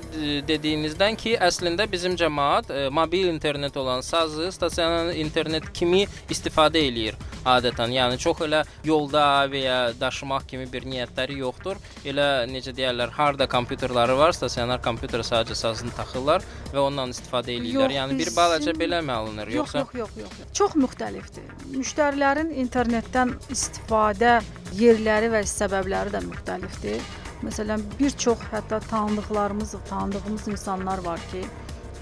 dediyinizdən 0.47 1.15
ki, 1.17 1.37
əslində 1.41 1.87
bizim 1.91 2.15
cəmaət 2.19 2.69
e, 2.69 2.89
mobil 2.89 3.31
internet 3.31 3.77
olan 3.77 4.01
sazı 4.05 4.51
stasionar 4.51 5.15
internet 5.15 5.71
kimi 5.73 6.05
istifadə 6.29 6.77
eləyir 6.85 7.17
adətən. 7.45 7.93
Yəni 7.95 8.19
çox 8.21 8.41
elə 8.45 8.63
yolda 8.85 9.45
və 9.51 9.61
ya 9.63 9.77
daşımaq 9.99 10.47
kimi 10.49 10.67
bir 10.71 10.85
niyyətləri 10.89 11.39
yoxdur. 11.41 11.79
Elə 12.05 12.27
necə 12.49 12.73
deyirlər, 12.75 13.13
harda 13.15 13.47
kompüterləri 13.51 14.17
var, 14.17 14.35
stasionar 14.37 14.81
kompüter 14.85 15.23
sadəcə 15.25 15.57
sazını 15.59 15.93
taxırlar 15.97 16.45
və 16.73 16.81
ondan 16.83 17.13
istifadə 17.15 17.53
eləyirlər. 17.55 17.91
Yox, 17.91 17.97
yəni 17.99 18.19
bir 18.21 18.33
balaca 18.35 18.75
belə 18.77 19.01
alınır, 19.15 19.51
Yox, 19.53 19.75
yoxsa? 19.75 19.79
yox, 19.79 19.93
yox, 20.01 20.17
yox, 20.23 20.39
yox. 20.41 20.53
Çox 20.59 20.77
müxtəlifdir. 20.85 21.51
Müştərilərin 21.75 22.51
internetdən 22.65 23.35
istifadə 23.53 24.39
yerləri 24.75 25.29
və 25.33 25.43
səbəbləri 25.49 26.13
də 26.15 26.23
müxtəlifdir. 26.25 27.05
Məsələn, 27.45 27.83
bir 27.99 28.09
çox 28.09 28.41
hətta 28.51 28.79
tanıdıqlarımız, 28.89 29.75
tanıdığımız 29.89 30.47
insanlar 30.47 30.97
var 31.05 31.19
ki, 31.31 31.43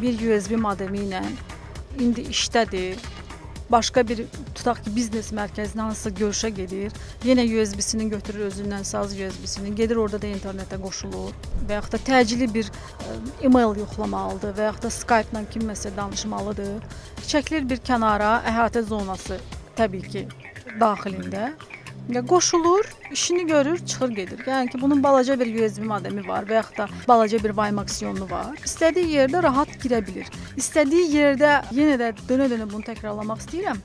bir 0.02 0.22
USB 0.30 0.56
modemi 0.58 1.04
ilə 1.08 1.24
indi 2.00 2.26
işdədir. 2.32 3.02
Başqa 3.72 4.08
bir 4.08 4.22
tutaq 4.56 4.82
ki, 4.84 4.92
biznes 4.96 5.32
mərkəzinə 5.34 5.88
hansısa 5.88 6.12
görüşə 6.20 6.50
gedir. 6.54 6.94
Yenə 7.26 7.46
USB-sini 7.48 8.10
götürür 8.12 8.50
özündən 8.50 8.84
saz 8.84 9.16
USB-sini, 9.16 9.74
gedir 9.76 10.02
orada 10.04 10.22
da 10.22 10.28
internetə 10.28 10.80
qoşulur 10.82 11.32
və 11.68 11.80
yaxud 11.80 11.96
da 11.96 12.02
təcili 12.12 12.50
bir 12.54 12.70
ə, 12.70 13.18
e-mail 13.48 13.80
yoxlamalıdır 13.84 14.56
və 14.60 14.70
yaxud 14.70 14.88
da 14.88 14.94
Skype-la 14.98 15.46
kimsə 15.56 15.94
danışmalıdır. 15.98 16.88
Çəkilir 17.24 17.70
bir 17.70 17.84
kənara, 17.88 18.36
əhatə 18.52 18.84
zonası 18.90 19.40
təbii 19.80 20.12
ki, 20.12 20.28
daxilində. 20.82 21.54
Ya 22.10 22.26
qoşulur, 22.26 22.86
işini 23.12 23.48
görür, 23.48 23.86
çıxır 23.86 24.10
gedir. 24.10 24.40
Yəni 24.46 24.70
ki, 24.70 24.82
bunun 24.82 25.04
balaca 25.04 25.40
bir 25.40 25.66
USB 25.66 25.86
modemi 25.88 26.28
var 26.28 26.44
və 26.44 26.54
yaxud 26.60 26.78
da 26.78 26.88
balaca 27.08 27.38
bir 27.44 27.54
Wi-Fi 27.60 28.32
var. 28.32 28.58
İstədiyi 28.66 29.16
yerdə 29.18 29.44
rahat 29.44 29.72
girə 29.84 30.02
bilir. 30.08 30.28
İstədiyi 30.58 31.06
yerdə 31.16 31.54
yenə 31.72 31.96
də 32.02 32.12
dönə-dönə 32.28 32.68
bunu 32.74 32.84
təkrarlamaq 32.92 33.40
istəyirəm. 33.46 33.80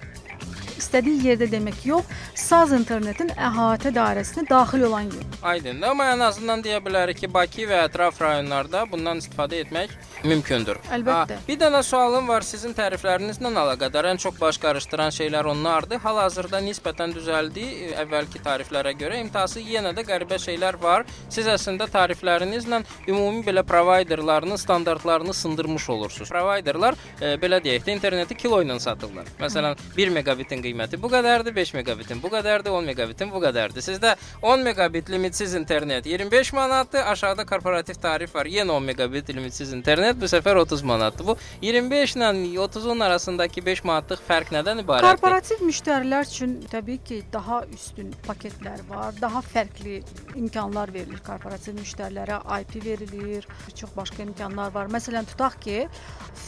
İstədiyi 0.88 1.26
yerdə 1.26 1.50
demək 1.52 1.82
yox, 1.84 2.06
saz 2.32 2.70
internetin 2.72 3.28
əhatə 3.36 3.90
dairəsinə 3.92 4.46
daxil 4.48 4.86
olan 4.88 5.10
yer. 5.12 5.24
Aydındır, 5.50 5.90
amma 5.90 6.06
ən 6.14 6.22
azından 6.24 6.62
deyə 6.64 6.78
bilərik 6.80 7.18
ki, 7.20 7.28
Bakı 7.28 7.66
və 7.68 7.82
ətraf 7.90 8.16
rayonlarda 8.24 8.86
bundan 8.88 9.20
istifadə 9.20 9.58
etmək 9.60 9.92
mümkündür. 10.24 10.80
Əlbəttə. 10.88 11.36
Ha, 11.36 11.44
bir 11.44 11.58
dənə 11.60 11.82
sualım 11.84 12.30
var 12.32 12.46
sizin 12.48 12.72
təriflərinizlə 12.78 13.50
əlaqədar. 13.50 14.08
Ən 14.14 14.22
çox 14.22 14.38
baş 14.40 14.56
qarışdıran 14.62 15.12
şeylər 15.12 15.50
onlardır. 15.52 16.00
Hal-hazırda 16.06 16.62
nisbətən 16.64 17.12
düzəldi 17.18 17.66
e, 17.68 17.90
əvvəlki 18.06 18.40
tariflərə 18.48 18.94
görə. 18.96 19.20
İmtahası 19.26 19.60
yenə 19.60 19.92
də 19.92 20.06
qəribə 20.08 20.40
şeylər 20.40 20.80
var. 20.80 21.04
Siz 21.28 21.52
əslində 21.52 21.84
tariflərinizlə 21.92 22.80
ümumi 23.12 23.44
belə 23.44 23.66
providerlarının 23.68 24.56
standartlarını 24.56 25.36
sındırmış 25.36 25.90
olursunuz. 25.98 26.32
Providerlar 26.32 26.96
e, 27.20 27.36
belə 27.44 27.60
deyək 27.60 27.84
də 27.84 27.96
interneti 27.98 28.40
kilo 28.40 28.64
ilə 28.64 28.80
satırlar. 28.80 29.28
Məsələn, 29.44 29.76
1 30.00 30.16
megabitin 30.16 30.64
qiyməti 30.64 30.77
bu 31.02 31.10
qədərdir, 31.12 31.54
5 31.56 31.74
megabitin 31.74 32.22
bu 32.22 32.30
qədərdir, 32.32 32.70
10 32.70 32.86
megabitin 32.86 33.32
bu 33.32 33.42
qədərdir. 33.42 33.82
Sizdə 33.84 34.14
10 34.42 34.64
megabit 34.66 35.10
limitsiz 35.10 35.54
internet 35.58 36.06
25 36.06 36.52
manatdır, 36.52 37.06
aşağıda 37.12 37.46
korporativ 37.46 37.98
tarif 38.02 38.34
var. 38.34 38.46
Yenə 38.46 38.76
10 38.76 38.84
megabit 38.84 39.32
limitsiz 39.34 39.72
internet 39.72 40.20
bu 40.20 40.30
səfər 40.30 40.60
30 40.62 40.82
manatdır. 40.82 41.26
Bu 41.26 41.36
25 41.62 42.16
ilə 42.16 42.30
30-un 42.68 43.00
arasındakı 43.08 43.64
5 43.66 43.84
manatlıq 43.84 44.22
fərq 44.28 44.52
nədən 44.54 44.82
ibarətdir? 44.84 45.18
Korporativ 45.18 45.64
müştərilər 45.66 46.28
üçün 46.28 46.58
təbii 46.70 47.02
ki, 47.04 47.22
daha 47.32 47.62
üstün 47.74 48.12
paketlər 48.26 48.84
var, 48.88 49.14
daha 49.20 49.42
fərqli 49.42 50.00
imkanlar 50.38 50.92
verilir 50.94 51.22
korporativ 51.26 51.78
müştərilərə, 51.80 52.40
IP 52.60 52.78
verilir, 52.84 53.46
çox 53.74 53.94
başqa 53.96 54.22
imkanlar 54.26 54.72
var. 54.74 54.90
Məsələn, 54.92 55.26
tutaq 55.28 55.58
ki, 55.64 55.78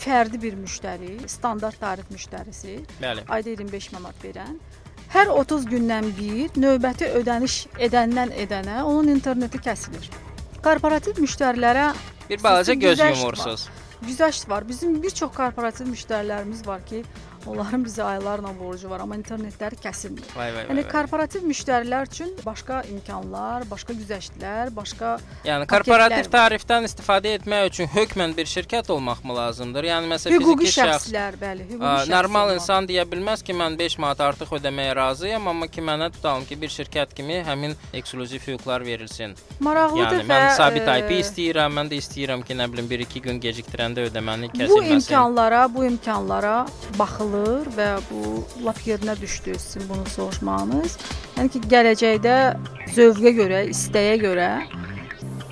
fərdi 0.00 0.40
bir 0.42 0.58
müştəri, 0.60 1.16
standart 1.30 1.80
tarif 1.80 2.10
müştərisi, 2.12 2.80
Bəli. 3.00 3.26
ayda 3.28 3.56
25 3.56 3.90
manat 3.96 4.19
verən 4.24 4.56
hər 5.10 5.30
30 5.34 5.66
gündən 5.72 6.10
bir 6.18 6.54
növbəti 6.62 7.08
ödəniş 7.18 7.56
edəndən 7.88 8.30
edənə 8.44 8.82
onun 8.86 9.08
interneti 9.16 9.58
kəsilir. 9.58 10.10
Korporativ 10.62 11.18
müştərilərə 11.22 11.92
Bir 12.30 12.42
balaca 12.42 12.74
göz 12.74 13.00
yumursuz. 13.00 13.68
güzəşt 14.06 14.48
var. 14.48 14.68
Bizim 14.68 15.02
bir 15.02 15.10
çox 15.10 15.32
korporativ 15.34 15.86
müştərilərimiz 15.90 16.66
var 16.66 16.84
ki, 16.86 17.02
onların 17.46 17.84
bizə 17.84 18.02
aylarla 18.04 18.52
borcu 18.58 18.90
var, 18.90 19.00
amma 19.04 19.16
internetləri 19.16 19.78
kəsilmir. 19.80 20.24
Vay 20.36 20.52
vay. 20.54 20.64
Yəni 20.68 20.82
vay. 20.84 20.88
korporativ 20.92 21.44
müştərilər 21.48 22.08
üçün 22.10 22.32
başqa 22.44 22.82
imkanlar, 22.92 23.64
başqa 23.70 23.94
güzəştlər, 23.96 24.70
başqa 24.76 25.16
Yəni 25.46 25.66
korporativ 25.70 26.26
var. 26.26 26.30
tarifdən 26.36 26.84
istifadə 26.88 27.34
etmək 27.38 27.70
üçün 27.70 27.88
hökmən 27.94 28.36
bir 28.36 28.46
şirkət 28.50 28.90
olmaq 28.92 29.24
mı 29.24 29.36
lazımdır? 29.36 29.84
Yəni 29.90 30.10
məsələn 30.12 30.36
hüquqi 30.36 30.66
fiziki 30.66 30.80
şəxs 30.80 31.08
şəxslər, 31.08 31.38
bəli, 31.40 31.66
hüquqi 31.70 31.84
şəxs. 31.86 32.10
Normal 32.10 32.42
olmalı. 32.50 32.58
insan 32.60 32.86
deyə 32.90 33.06
bilməz 33.08 33.42
ki, 33.46 33.56
mən 33.56 33.78
5 33.78 33.98
manat 33.98 34.20
artıq 34.20 34.52
ödəməyə 34.58 34.96
razıyam, 34.96 35.48
amma 35.48 35.66
ki 35.66 35.80
mənə 35.80 36.10
tutalım 36.12 36.44
ki, 36.44 36.60
bir 36.60 36.68
şirkət 36.68 37.14
kimi 37.14 37.40
həmin 37.46 37.74
ekskluziv 37.94 38.40
hüquqlar 38.46 38.84
verilsin. 38.84 39.34
maraqlıdır 39.60 40.20
Yəni 40.20 40.28
və 40.28 40.28
mən 40.28 40.56
sabit 40.56 40.88
e, 40.88 40.98
IP 41.00 41.10
istəyirəm, 41.24 41.72
mən 41.78 41.90
də 41.90 41.98
istəyirəm 42.02 42.44
ki, 42.44 42.54
nə 42.60 42.68
bilim 42.72 42.88
1-2 42.90 43.20
gün 43.26 43.40
gecikdirəndə 43.40 44.08
ödəməni 44.10 44.50
Bu 44.52 44.58
kəsilməsin. 44.58 44.92
imkanlara, 44.96 45.74
bu 45.74 45.84
imkanlara 45.84 46.66
baxılır 46.98 47.29
və 47.76 47.88
bu 48.10 48.44
lap 48.64 48.80
yerinə 48.86 49.14
düşdü 49.20 49.54
sizin 49.58 49.88
bunu 49.88 50.06
soruşmağınız. 50.14 50.96
Yəni 51.36 51.52
ki, 51.54 51.62
gələcəkdə 51.74 52.36
zövqə 52.96 53.34
görə, 53.38 53.62
istəyə 53.74 54.16
görə, 54.24 54.50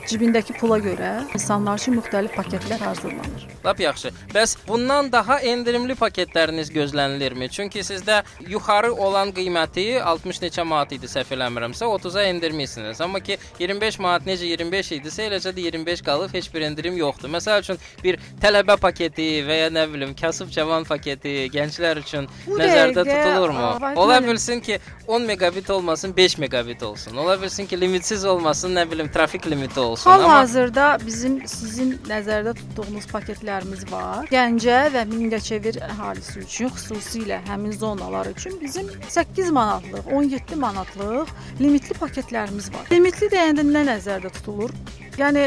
cibindəki 0.09 0.57
pula 0.61 0.81
görə 0.81 1.13
insanlar 1.35 1.79
üçün 1.79 1.99
müxtəlif 2.01 2.37
paketlər 2.37 2.81
hazırlanır. 2.81 3.58
Lap 3.65 3.81
yaxşı. 3.81 4.11
Bəs 4.35 4.57
bundan 4.69 5.13
daha 5.13 5.39
endirimli 5.41 5.95
paketləriniz 5.99 6.71
gözlənilirmi? 6.75 7.49
Çünki 7.51 7.83
sizdə 7.87 8.23
yuxarı 8.49 8.93
olan 8.93 9.33
qiyməti 9.35 10.01
60 10.03 10.43
neçə 10.45 10.65
manat 10.65 10.93
idi 10.95 11.11
səhv 11.11 11.33
eləmirəmsə 11.37 11.89
30-a 11.89 12.23
endirmisiniz. 12.31 13.01
Amma 13.01 13.21
ki 13.21 13.39
25 13.59 13.99
manat 13.99 14.27
necə 14.27 14.47
25 14.47 14.93
idisə 15.01 15.27
eləcə 15.29 15.53
də 15.57 15.67
25 15.69 16.03
qalıb, 16.07 16.35
heç 16.35 16.51
bir 16.55 16.67
endirim 16.69 16.97
yoxdur. 16.97 17.33
Məsəl 17.35 17.65
üçün 17.65 17.81
bir 18.05 18.21
tələbə 18.43 18.79
paketi 18.81 19.29
və 19.49 19.59
ya 19.65 19.73
nə 19.75 19.87
bilim 19.93 20.15
kasıb 20.19 20.53
cavan 20.55 20.87
paketi 20.89 21.49
gənclər 21.55 22.03
üçün 22.05 22.29
Bu 22.47 22.59
nəzərdə 22.61 23.03
dəqiqə, 23.03 23.25
tutulurmu? 23.27 23.67
Vahid 23.83 23.99
Ola 23.99 24.21
bilsin 24.23 24.61
ki 24.61 24.79
10 25.07 25.23
megabit 25.23 25.71
olmasın, 25.71 26.17
5 26.17 26.39
megabit 26.39 26.83
olsun. 26.83 27.17
Ola 27.17 27.43
bilsin 27.43 27.67
ki 27.67 27.81
limitsiz 27.81 28.25
olmasın, 28.25 28.77
nə 28.77 28.91
bilim 28.91 29.11
trafik 29.13 29.47
limiti 29.51 29.81
olsun. 29.81 30.11
Amma 30.11 30.29
Hal-hazırda 30.29 30.99
bizim 31.07 31.41
sizin 31.49 31.97
nəzərdə 32.09 32.55
tutduğunuz 32.55 33.07
paketlərimiz 33.49 33.85
var. 33.91 34.27
Gəncə 34.29 34.79
və 34.93 35.05
Mingəçevir 35.09 35.79
əhalisi 35.87 36.43
üçün, 36.43 36.69
xüsusilə 36.75 37.41
həmin 37.49 37.73
zonalar 37.73 38.29
üçün 38.29 38.59
bizim 38.61 38.91
8 39.09 39.51
manatlıq, 39.57 40.05
17 40.13 40.57
manatlıq 40.61 41.33
limitli 41.61 41.97
paketlərimiz 41.97 42.69
var. 42.75 42.85
Limitli 42.93 43.31
deyəndə 43.33 43.65
nə 43.65 43.87
nəzərdə 43.89 44.33
tutulur? 44.37 44.75
Yəni 45.19 45.45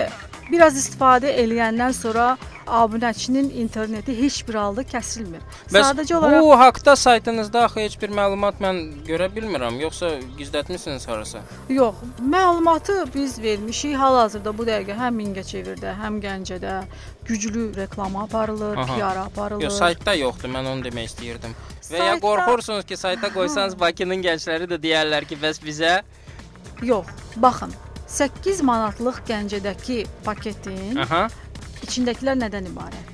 biraz 0.51 0.75
istifadə 0.75 1.31
eləyəndən 1.43 1.93
sonra 1.95 2.33
abunəçinin 2.71 3.49
interneti 3.61 4.13
heç 4.15 4.41
bir 4.47 4.55
halda 4.59 4.83
kəsilmir. 4.87 5.41
Bəs 5.73 5.85
Sadəcə 5.89 6.15
olaraq 6.17 6.43
bu 6.45 6.51
haqqda 6.59 6.95
saytınızda 6.95 7.63
axı 7.65 7.79
heç 7.83 7.95
bir 8.01 8.13
məlumat 8.15 8.61
mən 8.63 8.79
görə 9.07 9.27
bilmirəm, 9.35 9.79
yoxsa 9.81 10.11
gizlətmisiniz 10.39 11.07
harasa? 11.07 11.41
Yox, 11.69 11.95
məlumatı 12.35 12.95
biz 13.15 13.39
vermişik. 13.41 13.95
Hal-hazırda 13.99 14.53
bu 14.57 14.67
dəqiqə 14.69 14.95
həm 15.01 15.19
Mingəçevirdə, 15.21 15.95
həm 16.03 16.21
Gəncədə 16.23 16.75
güclü 17.27 17.65
reklama 17.75 18.23
aparılır, 18.23 18.77
Aha. 18.77 18.95
PR 18.97 19.21
aparılır. 19.25 19.63
Yox, 19.67 19.77
saytda 19.83 20.15
yoxdur, 20.21 20.49
mən 20.49 20.71
onu 20.73 20.87
demək 20.87 21.11
istəyirdim. 21.11 21.55
Və 21.91 21.97
ya 21.97 22.13
Saytda- 22.15 22.21
qorxursunuz 22.27 22.85
ki, 22.85 22.97
sayta 22.97 23.33
qoysanız 23.33 23.79
Bakının 23.79 24.23
gəncləri 24.23 24.67
də 24.71 24.79
deyərlər 24.87 25.25
ki, 25.27 25.35
bəs 25.43 25.59
bizə 25.63 26.01
Yox, 26.83 27.05
baxın. 27.35 27.73
8 28.11 28.61
manatlıq 28.67 29.21
Gəncədəki 29.29 30.01
paketin 30.25 30.99
aha, 31.05 31.27
içindəkilər 31.87 32.35
nədən 32.43 32.67
ibarətdir? 32.73 33.07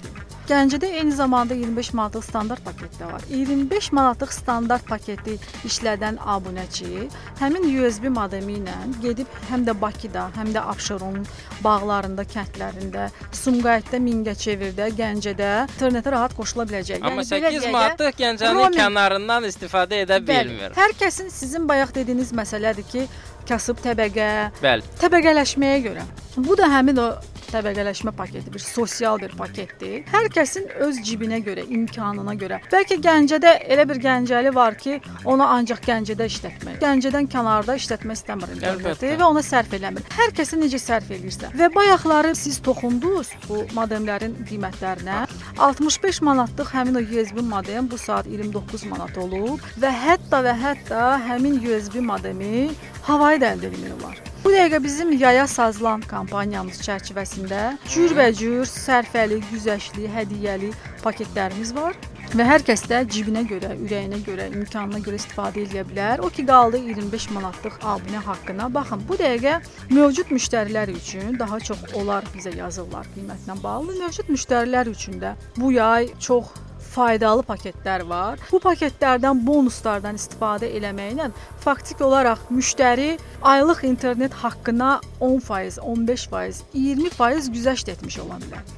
Gəncədə 0.47 0.87
eyni 0.95 1.11
zamanda 1.11 1.51
25 1.59 1.89
manatlıq 1.97 2.23
standart 2.23 2.61
paket 2.63 2.93
də 3.01 3.09
var. 3.11 3.23
25 3.27 3.89
manatlıq 3.97 4.31
standart 4.31 4.85
paketi 4.87 5.33
işlədən 5.67 6.17
abunəçi 6.23 7.09
həmin 7.41 7.67
USB 7.83 8.07
modemi 8.15 8.55
ilə 8.61 8.77
gedib 9.03 9.27
həm 9.51 9.65
də 9.67 9.75
Bakıda, 9.81 10.29
həm 10.39 10.53
də 10.55 10.63
Abşeron 10.71 11.19
bağlarında, 11.65 12.23
kəndlərində, 12.31 13.09
Sumqayıtda, 13.41 13.99
Mingəçevirdə, 14.07 14.87
Gəncədə 14.95 15.51
internetə 15.67 16.15
rahat 16.15 16.33
qoşula 16.39 16.63
biləcək. 16.71 17.03
Amma 17.03 17.27
Yəni 17.27 17.33
belə 17.35 17.51
8 17.51 17.51
deyək 17.51 17.67
də, 17.67 17.73
manatlıq 17.77 18.21
Gəncənin 18.23 18.61
roaming- 18.61 18.79
kənarından 18.81 19.49
istifadə 19.51 19.99
edə 20.07 20.21
Bəli, 20.23 20.47
bilmir. 20.55 20.79
Hər 20.79 20.95
kəsin 21.03 21.27
sizin 21.29 21.67
bayaq 21.67 21.91
dediyiniz 21.99 22.31
məsələdir 22.31 22.87
ki, 22.95 23.09
kasıb 23.49 23.79
təbəqə, 23.85 24.29
Bəli. 24.61 24.83
təbəqələşməyə 25.01 25.81
görə. 25.89 26.05
Bu 26.37 26.53
da 26.59 26.67
həmin 26.69 26.99
o 27.01 27.07
təbəqələşmə 27.47 28.11
paketi, 28.11 28.51
bir 28.53 28.59
sosial 28.59 29.17
bir 29.21 29.31
paketdir. 29.39 30.01
Hər 30.11 30.27
kəsin 30.35 30.65
öz 30.83 30.97
cibinə 31.07 31.37
görə, 31.45 31.63
imkanına 31.71 32.33
görə. 32.35 32.57
Bəlkə 32.73 32.97
Gəncədə 33.05 33.53
elə 33.71 33.85
bir 33.87 34.01
Gəncəli 34.03 34.51
var 34.55 34.75
ki, 34.75 34.97
onu 35.25 35.45
ancaq 35.47 35.79
Gəncədə 35.87 36.27
işlətmək. 36.27 36.75
Gəncədən 36.83 37.29
kənarda 37.31 37.77
işlətmək 37.79 38.19
istəmir 38.19 38.51
Əlbəttə. 38.57 39.13
və 39.21 39.29
ona 39.29 39.43
sərf 39.47 39.71
eləmir. 39.79 40.03
Hər 40.17 40.35
kəsin 40.35 40.61
necə 40.65 40.81
sərf 40.83 41.07
eləyirsə. 41.15 41.53
Və 41.55 41.71
bayaqları 41.73 42.35
siz 42.35 42.59
toxundunuz 42.67 43.31
bu 43.47 43.63
modemlərin 43.77 44.35
qiymətlərinə. 44.49 45.23
65 45.57 46.21
manatlıq 46.27 46.75
həmin 46.75 46.99
o 46.99 47.05
USB 47.07 47.39
modem 47.41 47.87
bu 47.87 47.97
saat 47.97 48.27
29 48.27 48.83
manat 48.91 49.17
olub 49.17 49.63
və 49.79 49.95
hətta 50.03 50.43
və 50.43 50.53
hətta 50.65 51.07
həmin 51.29 51.61
USB 51.63 52.01
modemi 52.03 52.67
havayı 53.07 53.41
da 53.41 53.53
əldə 53.55 53.71
etmək 53.71 53.93
olar. 53.99 54.19
Bu 54.43 54.51
dəqiqə 54.53 54.83
bizim 54.83 55.13
Yaya 55.19 55.47
Sazlan 55.47 56.03
kampaniyamız 56.07 56.81
çərçivəsində 56.85 57.61
cürbəcür, 57.93 58.67
sərfəli, 58.69 59.39
güzəştli, 59.51 60.07
hədiyyəli 60.13 60.73
paketlərimiz 61.03 61.73
var. 61.75 61.97
Və 62.35 62.43
hər 62.43 62.63
kəs 62.67 62.81
də 62.91 63.05
cibinə 63.07 63.45
görə, 63.47 63.69
ürəyinə 63.79 64.17
görə, 64.25 64.49
imkanına 64.51 64.99
görə 65.05 65.15
istifadə 65.21 65.61
edə 65.63 65.85
bilər. 65.87 66.19
O 66.19 66.27
ki 66.27 66.43
qaldı 66.49 66.81
25 66.83 67.29
manatlıq 67.37 67.77
abunə 67.93 68.19
haqqına. 68.25 68.67
Baxın, 68.75 69.05
bu 69.07 69.15
dəqiqə 69.21 69.55
mövcud 69.95 70.33
müştərilər 70.35 70.91
üçün 70.91 71.39
daha 71.39 71.59
çox 71.63 71.85
onlar 71.95 72.27
bizə 72.35 72.51
yazırlar 72.57 73.07
qiymətlə 73.15 73.55
bağlı. 73.63 73.95
Mövcud 74.03 74.31
müştərilər 74.35 74.91
üçün 74.91 75.21
də 75.23 75.37
bu 75.55 75.71
yay 75.77 76.11
çox 76.19 76.51
faydalı 76.97 77.45
paketlər 77.45 78.05
var. 78.09 78.41
Bu 78.51 78.59
paketlərdən, 78.63 79.43
bonuslardan 79.45 80.17
istifadə 80.17 80.69
eləməklə 80.79 81.29
faktiki 81.63 82.05
olaraq 82.07 82.49
müştəri 82.49 83.13
aylıq 83.53 83.83
internet 83.91 84.33
haqqına 84.41 84.97
10%, 85.21 85.79
15%, 85.93 86.65
20% 86.73 87.53
güzəşt 87.55 87.93
etmiş 87.93 88.19
ola 88.25 88.41
bilər. 88.43 88.75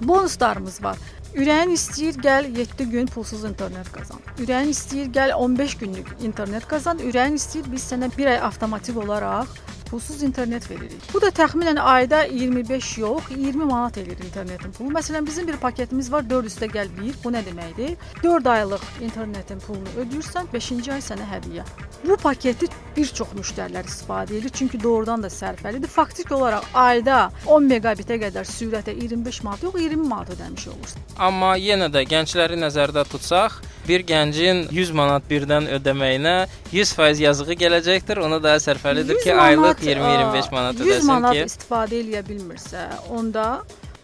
Bonuslarımız 0.00 0.82
var. 0.84 0.98
Ürəyin 1.34 1.72
istəyir 1.74 2.18
gəl 2.22 2.46
7 2.54 2.84
gün 2.90 3.08
pulsuz 3.10 3.42
internet 3.48 3.88
qazan. 3.94 4.20
Ürəyin 4.38 4.70
istəyir 4.70 5.08
gəl 5.16 5.32
15 5.34 5.74
günlük 5.80 6.12
internet 6.22 6.68
qazan. 6.70 7.00
Ürəyin 7.02 7.40
istəyir 7.40 7.66
biz 7.72 7.86
sənə 7.90 8.10
1 8.18 8.30
ay 8.34 8.38
avtomatik 8.50 9.00
olaraq 9.02 9.50
pulsuz 9.94 10.22
internet 10.22 10.70
veririk. 10.70 11.02
Bu 11.14 11.20
da 11.22 11.28
təxminən 11.30 11.78
ayda 11.78 12.24
25 12.24 12.98
yox, 12.98 13.28
20 13.30 13.64
manat 13.64 13.98
edir 14.02 14.18
internetin 14.26 14.72
pulu. 14.74 14.90
Məsələn, 14.96 15.26
bizim 15.26 15.46
bir 15.48 15.56
paketimiz 15.62 16.10
var 16.12 16.26
4 16.30 16.48
üstə 16.50 16.66
gəl 16.72 16.90
1. 16.98 17.20
Bu 17.24 17.30
nə 17.30 17.44
deməkdir? 17.46 17.94
4 18.22 18.48
aylıq 18.56 18.88
internetin 19.06 19.62
pulunu 19.62 19.92
ödəyirsən, 20.02 20.50
5-ci 20.54 20.92
ay 20.96 21.04
sənə 21.10 21.28
hədiyyə. 21.30 21.66
Bu 22.08 22.16
paketi 22.18 22.66
bir 22.96 23.12
çox 23.18 23.30
müştərilər 23.38 23.86
istifadə 23.86 24.34
edir, 24.40 24.50
çünki 24.58 24.80
doğrudan 24.82 25.22
da 25.22 25.30
sərfəlidir. 25.30 25.90
Faktiki 25.90 26.34
olaraq 26.34 26.66
ayda 26.74 27.20
10 27.46 27.70
megabitə 27.70 28.18
qədər 28.22 28.50
sürətə 28.50 28.96
25 28.98 29.40
manat 29.46 29.62
yox, 29.62 29.78
20 29.78 30.10
manat 30.10 30.34
ödəmiş 30.34 30.66
olursan. 30.74 31.06
Amma 31.28 31.54
yenə 31.60 31.86
də 31.94 32.02
gəncləri 32.10 32.58
nəzərdə 32.58 33.06
tutsaq, 33.10 33.62
bir 33.88 34.04
gəncin 34.08 34.64
100 34.72 34.92
manat 34.96 35.26
birdən 35.30 35.68
ödəməyinə 35.78 36.34
100% 36.72 37.20
yazığı 37.24 37.56
gələcəkdir. 37.64 38.20
Ona 38.24 38.40
da 38.42 38.56
sərfəlidir 38.62 39.20
100 39.20 39.24
ki, 39.24 39.34
aylıq 39.46 39.83
20-25 39.86 40.48
a, 40.48 40.54
manat 40.56 40.80
100 40.80 40.86
ödəsin 40.86 41.10
manat 41.10 41.36
ki, 41.36 41.46
istifadə 41.50 41.98
eləyə 42.02 42.22
bilmirsə, 42.28 42.84
onda 43.14 43.46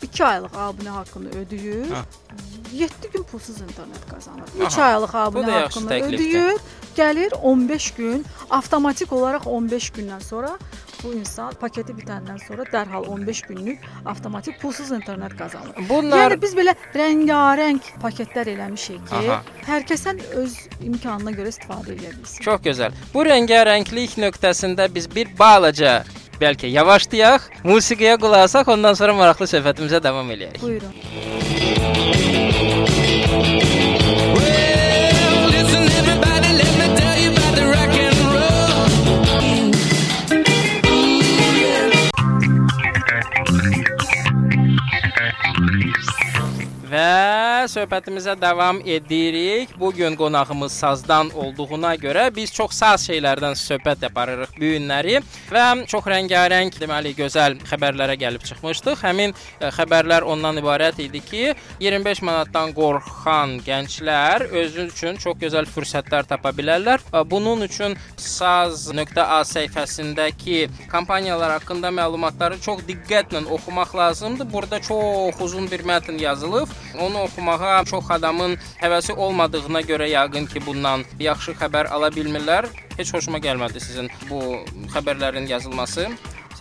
2 0.03 0.25
aylıq 0.25 0.55
abunə 0.57 0.95
haqqını 0.97 1.33
ödəyir. 1.43 1.91
Ha. 1.93 2.05
7 2.73 3.11
gün 3.13 3.23
pulsuz 3.23 3.61
internet 3.61 4.05
qazanır. 4.11 4.49
3 4.61 4.67
Aha, 4.67 4.87
aylıq 4.93 5.17
abunə 5.25 5.57
haqqını 5.59 5.99
ödəyir. 6.09 6.61
Gəlir 6.97 7.35
15 7.43 7.91
gün, 7.99 8.25
avtomatik 8.51 9.13
olaraq 9.13 9.47
15 9.47 9.91
gündən 9.99 10.23
sonra 10.25 10.57
bu 11.03 11.13
insan 11.17 11.55
paketi 11.61 11.95
bitəndən 11.97 12.39
sonra 12.47 12.65
dərhal 12.73 13.07
15 13.09 13.43
günlük 13.49 13.85
avtomatik 14.07 14.61
pulsuz 14.61 14.91
internet 14.93 15.37
qazanır. 15.39 15.75
bunlar 15.89 16.31
Yəni 16.35 16.41
biz 16.43 16.55
belə 16.59 16.75
rəngarəng 16.95 17.81
paketlər 18.03 18.53
eləmişik 18.55 19.03
ki, 19.09 19.21
Aha. 19.21 19.41
hər 19.67 19.87
kəsən 19.91 20.23
öz 20.43 20.57
imkanına 20.85 21.35
görə 21.39 21.53
istifadə 21.55 21.95
edə 21.97 22.15
bilsin. 22.17 22.43
çox 22.45 22.61
gözəl. 22.69 22.97
Bu 23.15 23.25
rəngarənglik 23.29 24.17
nöqtəsində 24.25 24.89
biz 24.95 25.09
bir 25.15 25.33
balaca 25.39 26.03
bəlkə 26.41 26.71
yavaşlayaq, 26.73 27.51
musiqiyə 27.69 28.17
qulaq 28.21 28.49
asaq, 28.49 28.69
ondan 28.73 28.95
sonra 28.97 29.13
maraqlı 29.15 29.47
söhbətimizə 29.55 30.03
davam 30.03 30.31
eləyək. 30.37 30.61
Buyurun. 30.63 32.30
Və 46.91 47.69
söhbətimizə 47.71 48.33
davam 48.41 48.81
edirik. 48.83 49.71
Bu 49.79 49.93
gün 49.95 50.17
qonağımız 50.19 50.73
sazdan 50.73 51.29
olduğuna 51.31 51.93
görə 52.03 52.25
biz 52.35 52.51
çox 52.51 52.73
saz 52.75 53.05
şeylərdən 53.07 53.55
söhbət 53.55 54.03
yaparırıq 54.09 54.57
bu 54.57 54.71
günləri 54.73 55.21
və 55.53 55.67
çox 55.93 56.09
rəngarəng, 56.11 56.73
deməli, 56.81 57.13
gözəl 57.15 57.61
xəbərlərə 57.71 58.17
gəlib 58.19 58.43
çıxmışdıq. 58.49 59.05
Həmin 59.05 59.35
ə, 59.37 59.71
xəbərlər 59.77 60.27
ondan 60.27 60.59
ibarət 60.59 60.99
idi 61.05 61.21
ki, 61.29 61.45
25 61.85 62.25
manatdan 62.27 62.75
qorxan 62.75 63.61
gənclər 63.69 64.49
özü 64.51 64.89
üçün 64.91 65.21
çox 65.23 65.39
gözəl 65.45 65.71
fürsətlər 65.71 66.27
tapa 66.33 66.51
bilərlər. 66.57 67.07
Ə, 67.13 67.23
Bunun 67.31 67.63
üçün 67.69 67.95
saz.a 68.19 69.41
səhifəsindəki 69.53 70.67
kampaniyalar 70.91 71.55
haqqında 71.61 71.95
məlumatları 72.01 72.59
çox 72.67 72.83
diqqətlə 72.91 73.47
oxumaq 73.47 73.95
lazımdır. 73.95 74.53
Burada 74.53 74.83
çox 74.83 75.39
uzun 75.47 75.71
bir 75.71 75.87
mətn 75.87 76.19
yazılıb. 76.19 76.81
Onu 76.99 77.23
oxumağa 77.23 77.85
çox 77.85 78.11
adamın 78.11 78.57
həvəsi 78.81 79.13
olmadığına 79.13 79.81
görə 79.87 80.09
yəqin 80.11 80.49
ki, 80.51 80.65
bundan 80.67 81.05
yaxşı 81.21 81.57
xəbər 81.61 81.93
ala 81.95 82.11
bilmirlər. 82.15 82.69
Heç 82.99 83.15
xoşuma 83.15 83.39
gəlmədi 83.39 83.81
sizin 83.81 84.11
bu 84.31 84.43
xəbərlərin 84.95 85.49
yazılması 85.49 86.09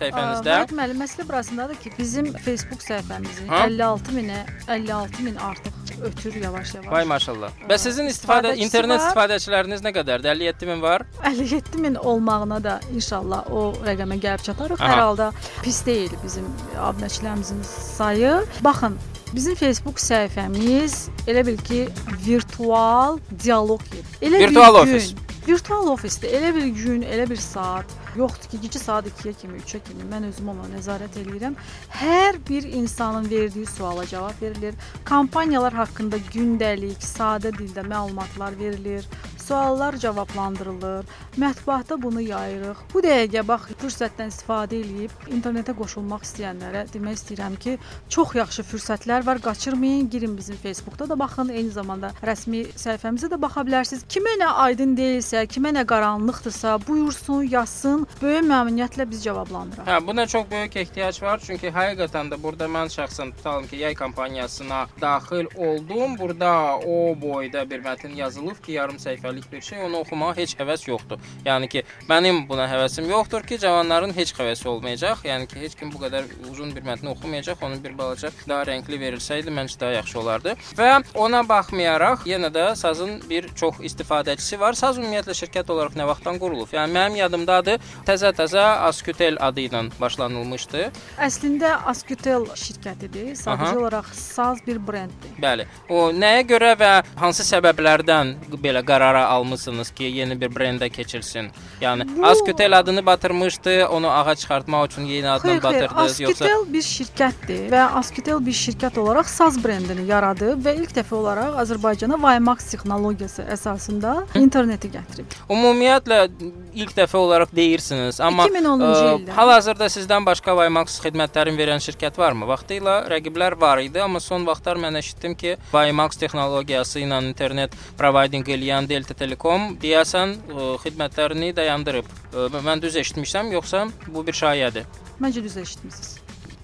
səhifənizdə. 0.00 0.54
Məhəmməd 0.54 0.74
müəllim, 0.78 1.02
məsələ 1.04 1.26
burasındadır 1.28 1.80
ki, 1.82 1.92
bizim 1.98 2.32
Facebook 2.46 2.80
səhifəmizin 2.86 3.50
Ha? 3.50 3.66
56 3.66 4.16
minə 4.16 4.40
56 4.68 5.22
min 5.26 5.36
artıq 5.36 5.80
ötür 6.04 6.34
yavaş-yavaş. 6.40 6.88
Vay 6.92 7.04
maşallah. 7.04 7.52
Və 7.68 7.76
sizin 7.78 8.08
istifadə 8.08 8.54
internet 8.56 9.02
istifadəçiləriniz 9.02 9.84
nə 9.84 9.92
qədərdir? 9.96 10.30
57 10.32 10.68
min 10.70 10.82
var. 10.82 11.04
57 11.24 11.78
min 11.78 11.94
olmağına 11.94 12.62
da 12.64 12.80
inşallah 12.94 13.50
o 13.52 13.72
rəqəmə 13.84 14.16
gəlib 14.22 14.44
çatarıq. 14.48 14.80
Aha. 14.80 14.92
Hər 14.92 15.02
halda 15.04 15.30
pis 15.62 15.82
deyil 15.86 16.14
bizim 16.24 16.48
abunəçilərimizin 16.78 17.60
sayı. 17.96 18.38
Baxın, 18.64 18.96
bizim 19.34 19.54
Facebook 19.58 20.00
səhifəmiz 20.02 21.08
elə 21.30 21.46
bil 21.46 21.58
ki, 21.66 21.86
virtual 22.26 23.18
dialoq 23.44 23.82
yeri. 23.94 24.06
Elə 24.28 24.46
Virtual 24.46 24.74
bir 24.74 24.80
ofis. 24.82 25.10
gün, 25.14 25.26
Virtual 25.48 25.86
ofisdə 25.88 26.28
elə 26.36 26.50
bir 26.54 26.66
gün, 26.76 27.02
elə 27.02 27.24
bir 27.30 27.38
saat 27.40 27.94
yoxdur 28.18 28.50
ki, 28.52 28.58
gecə 28.66 28.80
saat 28.82 29.06
2-yə 29.08 29.32
kimi, 29.40 29.60
3-ə 29.62 29.80
kimi 29.86 30.04
mən 30.10 30.26
özüm 30.28 30.50
ona 30.52 30.66
nəzarət 30.74 31.16
eləyirəm. 31.22 31.56
Hər 31.96 32.38
bir 32.48 32.66
insanın 32.68 33.30
verdiyi 33.30 33.66
suala 33.66 34.04
cavab 34.06 34.42
verilir. 34.42 34.76
Kampaniyalar 35.08 35.74
haqqında 35.78 36.20
gündəlik, 36.34 37.00
sadə 37.06 37.54
dildə 37.56 37.86
məlumatlar 37.88 38.58
verilir. 38.58 39.06
Suallar 39.50 39.96
cavablandırılır. 39.96 41.06
Mətbuatda 41.38 42.02
bunu 42.02 42.20
yayırıq. 42.20 42.82
Bu 42.92 43.00
dəqiqə 43.02 43.42
bax 43.48 43.64
fürsətdən 43.80 44.28
istifadə 44.30 44.78
edib 44.78 45.24
internetə 45.26 45.72
qoşulmaq 45.74 46.22
istəyənlərə 46.22 46.84
demək 46.92 47.16
istəyirəm 47.18 47.56
ki, 47.64 47.72
çox 48.14 48.36
yaxşı 48.38 48.62
fürsətlər 48.68 49.26
var. 49.26 49.40
Qaçırmayın, 49.42 50.10
girin 50.10 50.36
bizim 50.38 50.56
Facebookda 50.56 51.08
da 51.08 51.18
baxın, 51.18 51.48
eyni 51.48 51.70
zamanda 51.74 52.12
rəsmi 52.22 52.60
səhifəmizə 52.78 53.32
də 53.32 53.40
baxa 53.42 53.64
bilərsiniz. 53.66 54.04
Kimə 54.06 54.36
nə 54.38 54.52
aydın 54.66 54.94
deyilsə, 55.00 55.42
kimə 55.50 55.74
nə 55.74 55.82
qaranlıqdırsa, 55.94 56.76
buyursun, 56.86 57.42
yazsın. 57.50 58.06
Böyük 58.22 58.46
məmnuniyyətlə 58.52 59.08
biz 59.10 59.24
cavablandıraq. 59.26 59.90
Hə, 59.90 59.98
buna 60.06 60.28
çox 60.30 60.46
böyük 60.50 60.76
ehtiyac 60.84 61.22
var, 61.26 61.42
çünki 61.42 61.74
həqiqətən 61.74 62.30
də 62.30 62.38
burada 62.42 62.70
mən 62.70 62.94
şəxsən 62.94 63.34
tutalım 63.34 63.66
ki, 63.66 63.82
yay 63.82 63.98
kampaniyasına 63.98 64.86
daxil 65.00 65.50
oldum. 65.56 66.18
Burada 66.18 66.78
o 66.78 67.20
boyda 67.20 67.66
bir 67.70 67.82
mətn 67.82 68.14
yazılıb 68.14 68.62
ki, 68.62 68.78
yarım 68.78 69.02
səhifəlik 69.02 69.39
günəlik 69.40 69.52
bir 69.52 69.60
şey, 69.60 69.84
onu 69.84 69.98
oxumağa 70.00 70.36
heç 70.36 70.54
həvəs 70.58 70.88
yoxdur. 70.88 71.18
Yəni 71.44 71.68
ki, 71.68 71.82
mənim 72.08 72.46
buna 72.48 72.66
həvəsim 72.68 73.08
yoxdur 73.08 73.42
ki, 73.42 73.58
cavanların 73.58 74.12
heç 74.14 74.32
həvəsi 74.34 74.68
olmayacaq. 74.68 75.24
Yəni 75.24 75.46
ki, 75.48 75.60
heç 75.60 75.74
kim 75.76 75.92
bu 75.92 75.98
qədər 75.98 76.24
uzun 76.50 76.74
bir 76.74 76.82
mətni 76.82 77.08
oxumayacaq. 77.10 77.62
Onu 77.62 77.82
bir 77.82 77.96
balaca 77.98 78.30
daha 78.48 78.64
rəngli 78.64 78.98
verilsəydi 79.00 79.50
məncə 79.50 79.80
daha 79.80 79.92
yaxşı 80.00 80.18
olardı. 80.20 80.54
Və 80.76 81.02
ona 81.14 81.42
baxmayaraq 81.48 82.26
yenə 82.26 82.50
də 82.52 82.74
sazın 82.76 83.20
bir 83.30 83.48
çox 83.54 83.80
istifadəçisi 83.80 84.58
var. 84.60 84.74
Saz 84.74 84.98
ümumiyyətlə 84.98 85.34
şirkət 85.34 85.70
olaraq 85.70 85.96
nə 85.96 86.06
vaxtdan 86.06 86.38
qurulub? 86.38 86.70
Yəni 86.72 86.92
mənim 86.94 87.20
yadımdadır, 87.20 87.80
təzə-təzə 88.06 88.66
Askytel 88.90 89.38
adı 89.40 89.66
ilə 89.68 89.86
başlanılmışdı. 90.00 90.90
Əslində 91.20 91.76
Askytel 91.90 92.46
şirkətidir. 92.58 93.32
Sadəcə 93.38 93.70
Aha. 93.70 93.78
olaraq 93.78 94.12
saz 94.14 94.60
bir 94.66 94.80
brenddir. 94.86 95.32
Bəli. 95.40 95.66
O 95.88 96.10
nəyə 96.12 96.42
görə 96.48 96.74
və 96.80 96.90
hansı 97.20 97.46
səbəblərdən 97.46 98.34
belə 98.60 98.82
qərara 98.86 99.19
almısınız 99.26 99.90
ki, 99.90 100.04
yeni 100.04 100.40
bir 100.40 100.48
brendə 100.50 100.90
keçilsin? 100.90 101.50
Yəni 101.80 102.16
Bu- 102.16 102.26
Askytel 102.26 102.78
adını 102.78 103.06
batırmışdı, 103.06 103.86
onu 103.86 104.10
ağa 104.10 104.34
çıxartmaq 104.34 104.86
üçün 104.86 105.02
yeni 105.04 105.28
adla 105.30 105.48
Xeyr, 105.48 105.60
xeyr, 105.60 105.62
batırdınız 105.62 106.20
yoxsa 106.20 106.44
Askytel 106.44 106.72
bir 106.72 106.82
şirkətdir 106.82 107.70
və 107.70 107.80
Askytel 108.00 108.46
bir 108.46 108.52
şirkət 108.52 108.98
olaraq 109.00 109.24
saz 109.28 109.64
brendini 109.64 110.06
yaradıb 110.10 110.64
və 110.66 110.76
ilk 110.82 110.90
dəfə 110.96 111.14
olaraq 111.14 111.58
Azərbaycana 111.62 112.16
WiMAX 112.20 112.70
texnologiyası 112.70 113.42
əsasında 113.56 114.14
interneti 114.34 114.88
gətirib. 114.90 115.26
ümumiyyətlə 115.50 116.28
ilk 116.74 116.92
dəfə 116.96 117.16
olaraq 117.16 117.50
deyirsiniz, 117.56 118.20
amma 118.20 118.46
2010-cu 118.46 118.84
ə, 118.86 119.14
ildə. 119.18 119.30
hal-hazırda 119.36 119.88
sizdən 119.90 120.26
başqa 120.26 120.54
WiMAX 120.58 121.00
xidmətlərini 121.04 121.58
verən 121.58 121.82
şirkət 121.82 122.18
varmı? 122.18 122.46
Vaxtilə 122.46 122.96
rəqiblər 123.10 123.56
var 123.60 123.78
idi, 123.82 124.00
amma 124.02 124.20
son 124.20 124.46
vaxtlar 124.46 124.78
mən 124.78 124.98
eşitdim 124.98 125.34
ki, 125.34 125.56
WiMAX 125.72 126.16
texnologiyası 126.22 127.00
ilə 127.04 127.20
internet 127.26 127.74
providing 127.98 128.46
eləyən 128.48 128.88
Delta 128.88 129.09
Telekom 129.18 129.76
deyəsən 129.82 130.34
ə, 130.36 130.70
xidmətlərini 130.84 131.52
dayandırıb. 131.56 132.08
Ə, 132.30 132.48
Mən 132.64 132.82
düz 132.82 132.96
eşitmişəm, 133.00 133.52
yoxsa 133.56 133.86
bu 134.08 134.24
bir 134.26 134.36
şayədir? 134.36 134.88
Məncə 135.20 135.42
düz 135.44 135.56
eşitmisiniz. 135.60 136.18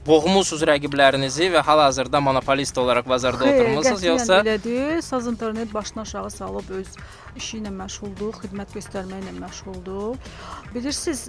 Boğmusunuz 0.07 0.63
rəqiblərinizi 0.71 1.49
və 1.51 1.65
hal-hazırda 1.67 2.21
monopolist 2.23 2.77
olaraq 2.79 3.09
bazarda 3.11 3.43
oturmusunuz, 3.43 3.99
qətiyyən 3.99 4.13
yoxsa 4.13 4.37
belə 4.39 4.57
deyil. 4.63 5.01
Saz 5.03 5.27
internet 5.27 5.75
başını 5.75 6.03
aşağı 6.03 6.31
salıb 6.31 6.71
öz 6.79 6.93
işi 7.37 7.59
ilə 7.59 7.73
məşğuldur, 7.75 8.39
xidmət 8.45 8.77
göstərməklə 8.79 9.35
məşğuldur. 9.41 10.15
Bilirsiniz, 10.75 11.27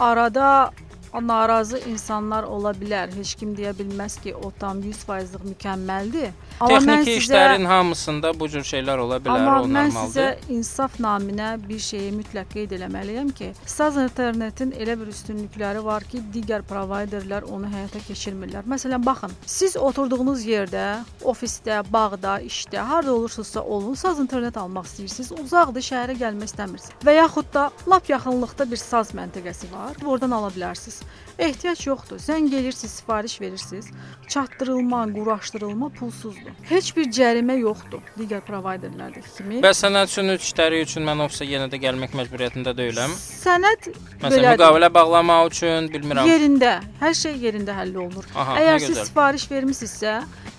arada 0.00 0.70
narazı 1.12 1.78
insanlar 1.78 2.48
ola 2.48 2.72
bilər. 2.72 3.12
Heç 3.16 3.34
kim 3.36 3.52
deyə 3.56 3.74
bilməz 3.76 4.18
ki, 4.24 4.34
o 4.34 4.50
tam 4.58 4.80
100%lıq 4.80 5.44
mükəmməldir. 5.52 6.32
Amma 6.58 6.78
mən 6.82 7.04
texniki 7.04 7.20
sizə 7.20 7.22
işlərin 7.22 7.66
hamısında 7.70 8.32
bu 8.40 8.48
cür 8.50 8.64
şeylər 8.66 8.98
ola 8.98 9.18
bilər, 9.22 9.42
Amma 9.44 9.60
o 9.62 9.66
mən 9.70 9.92
normaldır. 9.92 10.08
sizə 10.10 10.54
insaf 10.56 10.96
naminə 10.98 11.50
bir 11.68 11.78
şeyi 11.78 12.08
mütləq 12.16 12.48
qeyd 12.54 12.74
eləməliyəm 12.78 13.30
ki, 13.38 13.52
Saz 13.66 13.96
internetin 14.02 14.72
elə 14.74 14.96
bir 14.98 15.12
üstünlükləri 15.12 15.84
var 15.84 16.02
ki, 16.10 16.22
digər 16.34 16.64
provayderlər 16.66 17.46
onu 17.46 17.70
həyata 17.70 18.02
keçirmirlər. 18.08 18.66
Məsələn, 18.66 19.04
baxın, 19.06 19.30
siz 19.46 19.76
oturduğunuz 19.76 20.42
yerdə, 20.50 21.04
ofisdə, 21.22 21.78
bağda, 21.92 22.40
işdə, 22.50 22.82
harda 22.90 23.14
olursunuzsa 23.14 23.62
olun, 23.62 23.94
Saz 23.94 24.18
internet 24.18 24.56
almaq 24.56 24.90
istəyirsiniz, 24.90 25.32
uzaqdır, 25.44 25.86
şəhərə 25.92 26.18
gəlmək 26.24 26.50
istəmirsiniz. 26.50 26.98
Və 27.06 27.14
yaxud 27.20 27.54
da 27.54 27.70
lap 27.86 28.10
yaxınlıqda 28.10 28.70
bir 28.70 28.82
Saz 28.82 29.14
məntəqəsi 29.14 29.70
var, 29.72 29.94
oradan 30.04 30.34
ala 30.34 30.50
bilərsiniz. 30.50 31.02
Ehtiyac 31.38 31.86
yoxdur. 31.86 32.18
Zəng 32.18 32.48
edirsiniz, 32.54 32.92
sifariş 32.92 33.40
verirsiniz. 33.40 33.86
Çatdırılma, 34.28 35.12
quraşdırılma 35.14 35.88
pulsuzdur. 35.88 36.50
Heç 36.68 36.90
bir 36.96 37.06
cərimə 37.18 37.54
yoxdur 37.60 38.02
digər 38.18 38.42
provayderlərdəki 38.48 39.30
kimi. 39.36 39.60
Bəs 39.62 39.84
sənəd 39.84 40.10
üçün 40.10 40.32
işləri 40.34 40.80
üçün 40.82 41.06
mən 41.06 41.22
ofisə 41.24 41.46
yenə 41.46 41.70
də 41.70 41.78
gəlmək 41.84 42.16
məcburiyyətində 42.18 42.74
deyiləm. 42.80 43.14
Sənəd 43.44 43.86
Məsələn, 44.24 44.50
müqavilə 44.56 44.90
bağlamaq 44.98 45.52
üçün 45.52 45.88
bilmirəm. 45.94 46.26
yerində, 46.26 46.74
hər 47.00 47.14
şey 47.22 47.38
yerində 47.46 47.78
həll 47.78 47.94
olunur. 48.02 48.26
Aha, 48.34 48.58
Əgər 48.64 48.82
siz 48.88 48.98
sifariş 49.06 49.46
vermisinizsə, 49.50 50.18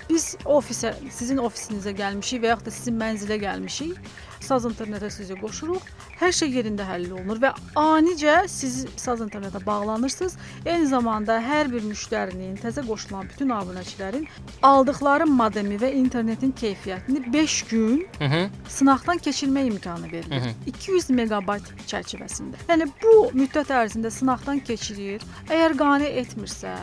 biz 0.10 0.32
ofisə, 0.46 0.96
sizin 1.12 1.38
ofisinizə 1.44 1.92
gəlmişik 2.00 2.42
və 2.46 2.54
yaxud 2.56 2.72
da 2.72 2.72
sizin 2.72 2.96
mənzilə 3.04 3.38
gəlmişik. 3.44 4.00
Saz 4.39 4.65
internetə 4.65 5.10
sizi 5.12 5.36
qoşuruq. 5.39 5.84
Hər 6.19 6.32
şey 6.36 6.52
yerində 6.58 6.86
həll 6.88 7.10
olunur 7.12 7.39
və 7.43 7.52
anicə 7.80 8.36
siz 8.52 8.86
Saz 8.99 9.21
internetə 9.23 9.62
bağlanırsınız. 9.65 10.38
Eyni 10.65 10.88
zamanda 10.88 11.39
hər 11.43 11.69
bir 11.71 11.86
müştərinin, 11.88 12.56
təzə 12.63 12.84
qoşulan 12.88 13.30
bütün 13.30 13.54
abunəçilərin 13.56 14.28
aldıqları 14.65 15.28
modemi 15.30 15.80
və 15.82 15.91
internetin 15.99 16.52
keyfiyyətini 16.62 17.34
5 17.34 17.63
gün 17.71 18.08
Hı 18.19 18.25
-hı. 18.25 18.49
sınaqdan 18.67 19.17
keçirmə 19.17 19.65
imkanı 19.65 20.12
verilir. 20.12 20.41
Hı 20.41 20.49
hı. 20.49 20.54
200 20.65 21.10
meqabayt 21.10 21.63
çərçivəsində. 21.88 22.56
Yəni 22.69 22.89
bu 23.04 23.32
müddət 23.34 23.69
ərzində 23.82 24.12
sınaqdan 24.12 24.60
keçirir. 24.60 25.21
Əgər 25.49 25.78
qane 25.78 26.06
etmirsə, 26.06 26.73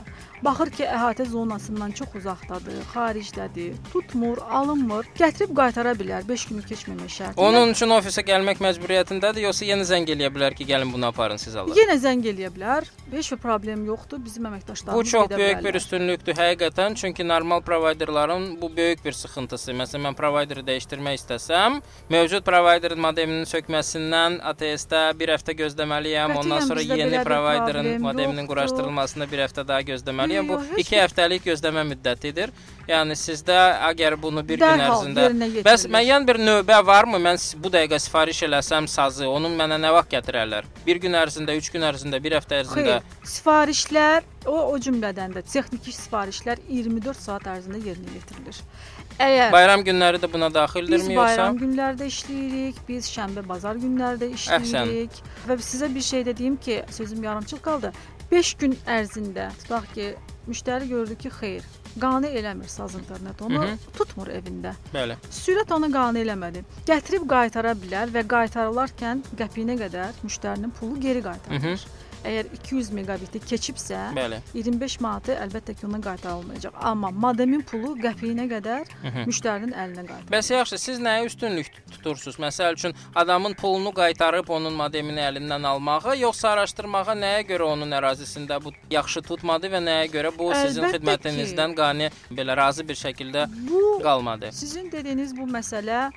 baxır 0.45 0.71
ki, 0.71 0.85
əhatə 0.85 1.25
zonasından 1.31 1.91
çox 1.97 2.15
uzaqdadır, 2.21 2.81
xaricdədir, 2.95 3.75
tutmur, 3.93 4.39
alınmır, 4.51 5.07
gətirib 5.19 5.55
qaytara 5.57 5.93
bilər 5.99 6.27
5 6.29 6.45
günü 6.51 6.63
keçməmək 6.69 7.13
şərti. 7.19 7.41
Onun 7.41 7.73
üçün 7.75 7.91
ofisə 7.97 8.25
gəlmək 8.27 8.61
məcburiyyətindədir, 8.65 9.47
yoxsa 9.49 9.65
yenə 9.71 9.87
zəng 9.89 10.09
eləyə 10.13 10.31
bilər 10.35 10.55
ki, 10.59 10.67
gəlin 10.69 10.93
bunu 10.93 11.07
aparın 11.11 11.37
siz 11.41 11.57
Allah. 11.57 11.75
yenə 11.77 11.97
zəng 12.03 12.25
eləyə 12.33 12.51
bilər. 12.55 12.85
Heç 13.13 13.33
bir 13.33 13.39
problem 13.39 13.85
yoxdur. 13.87 14.19
Bizim 14.25 14.47
əməkdaşlarımız 14.51 15.05
Bu 15.07 15.11
çox 15.11 15.29
böyük 15.31 15.59
bir 15.65 15.65
bilərlər. 15.65 15.77
üstünlükdür 15.77 16.35
həqiqətən, 16.35 16.95
çünki 16.95 17.25
normal 17.29 17.61
provayderlərin 17.63 18.61
bu 18.61 18.71
böyük 18.77 19.05
bir 19.05 19.13
sıxıntısı. 19.13 19.73
Məsələn, 19.73 20.03
mən 20.09 20.15
provayderi 20.19 20.61
dəyişdirmək 20.67 21.19
istəsəm, 21.21 21.81
mövcud 22.11 22.43
provayderin 22.45 23.01
modeminin 23.01 23.45
sökməsindən 23.47 24.41
ATS-də 24.43 25.19
bir 25.19 25.29
həftə 25.37 25.55
gözləməliyəm, 25.59 26.35
Qətiyyən 26.35 26.45
ondan 26.45 26.61
sonra 26.67 26.81
yeni 26.81 27.13
bir 27.19 27.25
provayderin 27.25 28.03
modeminin 28.03 28.43
yoxdur. 28.43 28.49
quraşdırılmasına 28.55 29.31
bir 29.33 29.39
həftə 29.47 29.69
daha 29.69 29.81
gözləməliyəm. 29.83 30.26
Bu 30.29 30.53
Yox, 30.53 30.63
heç 30.71 30.79
2 30.87 30.93
bir- 30.97 31.03
həftəlik 31.03 31.45
gözləmə 31.51 31.83
müddətidir. 31.93 32.51
Yəni 32.87 33.17
sizdə 33.19 33.57
əgər 33.91 34.15
bunu 34.23 34.43
bir 34.47 34.59
gün 34.61 34.67
Dərhal 34.67 34.93
ərzində 34.95 35.23
yerinə 35.27 35.47
yetirilir. 35.49 35.65
Bəs 35.67 35.87
müəyyən 35.91 36.27
bir 36.29 36.39
növbə 36.39 36.77
varmı? 36.87 37.19
Mən 37.19 37.41
bu 37.63 37.69
dəqiqə 37.75 37.99
sifariş 37.99 38.43
eləsəm 38.47 38.87
sazı, 38.89 39.27
onun 39.29 39.57
mənə 39.59 39.79
nə 39.83 39.91
vaxt 39.97 40.13
gətirərlər? 40.15 40.65
Bir 40.87 40.97
gün 41.03 41.13
ərzində, 41.19 41.57
3 41.59 41.71
gün 41.75 41.83
ərzində, 41.83 42.23
bir 42.23 42.37
həftə 42.39 42.61
ərzində? 42.63 43.01
Xeyr, 43.01 43.33
sifarişlər 43.33 44.23
o 44.47 44.55
o 44.71 44.79
cümlədən 44.79 45.35
də 45.35 45.43
texniki 45.43 45.91
sifarişlər 45.97 46.63
24 46.69 47.19
saat 47.19 47.43
ərzində 47.51 47.81
yerinə 47.83 48.15
yetirilir. 48.15 48.63
Əgər 49.19 49.51
Bayram 49.53 49.83
günləri 49.83 50.19
də 50.23 50.29
buna 50.33 50.51
daxildirmi 50.53 51.09
Biz 51.09 51.15
yoxsa? 51.17 51.27
bayram 51.27 51.59
günlərdə 51.59 52.07
işləyirik, 52.13 52.77
biz 52.89 53.09
şənbə, 53.11 53.43
bazar 53.49 53.77
günlərdə 53.81 54.29
işləyirik. 54.37 55.11
Və 55.49 55.57
sizə 55.59 55.89
bir 55.95 56.05
şey 56.05 56.23
də 56.29 56.37
deyim 56.37 56.57
ki, 56.57 56.83
sözüm 56.91 57.23
yarımçıq 57.25 57.63
qaldı. 57.65 57.93
5 58.31 58.55
gün 58.61 58.77
ərzində 58.87 59.51
tutaq 59.63 59.87
ki, 59.95 60.15
müştəri 60.49 60.89
gördü 60.89 61.17
ki, 61.19 61.31
xeyr, 61.41 61.67
qane 62.01 62.29
eləmir 62.39 62.69
saz 62.69 62.95
internet 62.95 63.43
onu 63.43 63.63
Hı 63.63 63.67
-hı. 63.67 63.77
tutmur 63.99 64.27
evində. 64.29 64.75
Bəli. 64.95 65.17
Sürət 65.31 65.75
onu 65.75 65.93
qane 65.93 66.23
eləmədi. 66.25 66.65
Gətirib 66.87 67.29
qaytara 67.29 67.73
bilər 67.73 68.13
və 68.17 68.23
qaytarılarkən 68.35 69.23
qəpiyinə 69.39 69.77
qədər 69.83 70.13
müştərinin 70.25 70.71
pulu 70.81 71.01
geri 71.01 71.23
qaytarılır. 71.23 71.87
Əgər 72.27 72.51
200 72.59 72.91
megabiti 72.97 73.41
keçibsə, 73.43 74.01
Bəli. 74.17 74.41
25 74.55 74.99
manatı 75.05 75.37
əlbəttə 75.45 75.77
ki, 75.79 75.87
ona 75.89 76.01
qaytarılmayacaq. 76.05 76.77
Amma 76.91 77.13
modemin 77.15 77.63
pulu 77.67 77.95
qəpiyinə 78.01 78.49
qədər 78.51 78.91
hı. 79.03 79.25
müştərinin 79.29 79.75
əlinə 79.77 80.05
qaytarılır. 80.09 80.33
Bəs 80.35 80.51
yaxşı, 80.53 80.81
siz 80.83 81.03
nəyə 81.03 81.27
üstünlük 81.29 81.71
tutursunuz? 81.95 82.39
Məsəl 82.43 82.77
üçün 82.79 82.97
adamın 83.15 83.55
pulunu 83.59 83.93
qaytarıb 83.97 84.51
onun 84.59 84.75
modemini 84.77 85.23
əlindən 85.29 85.67
almağa, 85.71 86.17
yoxsa 86.21 86.55
araşdırmağa 86.57 87.17
nəyə 87.23 87.43
görə 87.53 87.71
onun 87.77 87.97
ərazisində 88.01 88.59
bu 88.63 88.75
yaxşı 88.91 89.23
tutmadı 89.27 89.71
və 89.73 89.83
nəyə 89.87 90.07
görə 90.13 90.35
bu 90.37 90.53
sizin 90.55 90.87
Əlbəttə 90.87 90.99
xidmətinizdən 90.99 91.77
qane 91.79 92.11
belə 92.31 92.57
razı 92.59 92.87
bir 92.89 92.99
şəkildə 92.99 93.47
Bu 93.69 94.01
qalmadı? 94.03 94.53
Sizin 94.53 94.91
dediyiniz 94.93 95.37
bu 95.37 95.47
məsələ 95.51 96.11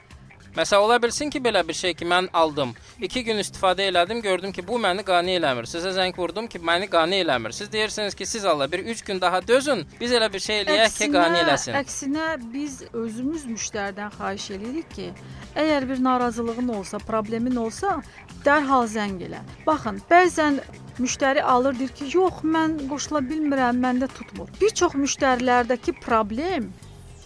Məsələn, 0.60 0.84
ola 0.84 0.98
bilsin 1.00 1.30
ki, 1.32 1.40
belə 1.40 1.62
bir 1.68 1.78
şey 1.78 1.94
ki, 1.96 2.06
mən 2.06 2.26
aldım. 2.36 2.74
2 3.00 3.22
gün 3.24 3.38
istifadə 3.40 3.86
elədim, 3.88 4.20
gördüm 4.22 4.52
ki, 4.52 4.66
bu 4.68 4.76
məni 4.84 5.06
qane 5.08 5.38
eləmir. 5.40 5.70
Sizə 5.72 5.94
zəng 5.96 6.18
vurdum 6.18 6.50
ki, 6.52 6.60
məni 6.60 6.90
qane 6.92 7.22
eləmir. 7.24 7.54
Siz 7.56 7.72
deyirsiniz 7.72 8.16
ki, 8.16 8.26
siz 8.26 8.46
Allah 8.46 8.68
bir 8.72 8.80
3 8.80 9.02
gün 9.08 9.22
daha 9.22 9.40
dözün. 9.48 9.86
Biz 10.02 10.16
elə 10.18 10.28
bir 10.34 10.44
şey 10.44 10.62
eləyək 10.64 10.98
ki, 10.98 11.08
qane 11.14 11.40
eləsin. 11.46 11.78
əksinə 11.80 12.26
biz 12.54 12.82
özümüz 12.92 13.46
müştəridən 13.54 14.12
xahiş 14.18 14.50
edirik 14.58 14.92
ki, 14.98 15.08
əgər 15.56 15.88
bir 15.94 16.04
narazılığın 16.04 16.76
olsa, 16.76 17.00
problemin 17.08 17.56
olsa, 17.56 18.02
dərhal 18.44 18.84
zəng 18.98 19.24
elə. 19.30 19.40
Baxın, 19.68 20.04
bəzən 20.12 20.60
müştəri 21.00 21.42
alır 21.56 21.80
deyir 21.80 21.96
ki, 21.96 22.12
yox, 22.18 22.44
mən 22.44 22.76
qoşula 22.92 23.24
bilmirəm, 23.32 23.80
məndə 23.80 24.12
tutmur. 24.12 24.52
Bir 24.60 24.76
çox 24.76 25.00
müştərilərdəki 25.00 25.96
problem 26.04 26.68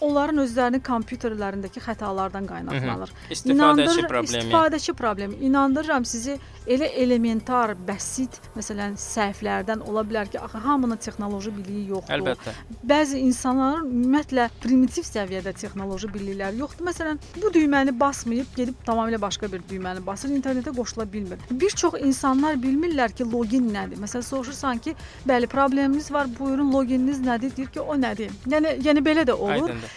onların 0.04 0.42
özlərinin 0.44 0.82
kompüterlərindəki 0.84 1.82
xətalardan 1.84 2.48
qaynaqlanır. 2.48 3.12
İstifadəçi 3.34 4.06
problemi. 4.08 4.26
İstifadəçi 4.28 4.94
problemi. 4.98 5.38
İnandırıram 5.48 6.04
sizi 6.04 6.38
elə 6.66 6.88
elementar, 7.02 7.74
bəsit, 7.88 8.38
məsələn, 8.56 8.96
səhvlərdən 9.00 9.82
ola 9.88 10.04
bilər 10.06 10.30
ki, 10.32 10.38
axı 10.40 10.60
hamının 10.64 11.00
texnoloji 11.04 11.52
biliyi 11.56 11.88
yoxdur. 11.90 12.14
Əlbəttə. 12.16 12.54
Bəzi 12.88 13.20
insanların 13.24 13.90
ümumiyyətlə 13.90 14.46
primitiv 14.62 15.04
səviyyədə 15.08 15.52
texnoloji 15.60 16.08
bilikləri 16.14 16.60
yoxdur. 16.62 16.88
Məsələn, 16.88 17.20
bu 17.42 17.52
düyməni 17.54 17.92
basmayıb 18.00 18.56
gedib 18.56 18.80
tamamilə 18.86 19.20
başqa 19.20 19.50
bir 19.52 19.64
düyməni 19.68 20.04
basır, 20.06 20.32
internetə 20.38 20.72
qoşula 20.76 21.06
bilmir. 21.12 21.42
Bir 21.50 21.76
çox 21.84 21.98
insanlar 22.00 22.56
bilmirlər 22.62 23.12
ki, 23.12 23.28
login 23.32 23.68
nədir. 23.74 24.00
Məsələn, 24.00 24.24
soruşursan 24.30 24.80
ki, 24.84 24.96
bəli, 25.28 25.50
probleminiz 25.52 26.10
var, 26.12 26.30
buyurun 26.38 26.72
logininiz 26.72 27.20
nədir? 27.24 27.52
Deyir 27.56 27.72
ki, 27.76 27.84
o 27.84 27.98
nədir? 28.00 28.32
Yəni 28.48 28.78
yəni 28.84 29.04
belə 29.04 29.28
də 29.28 29.36
olur. 29.36 29.68
Aydındır. 29.68 29.93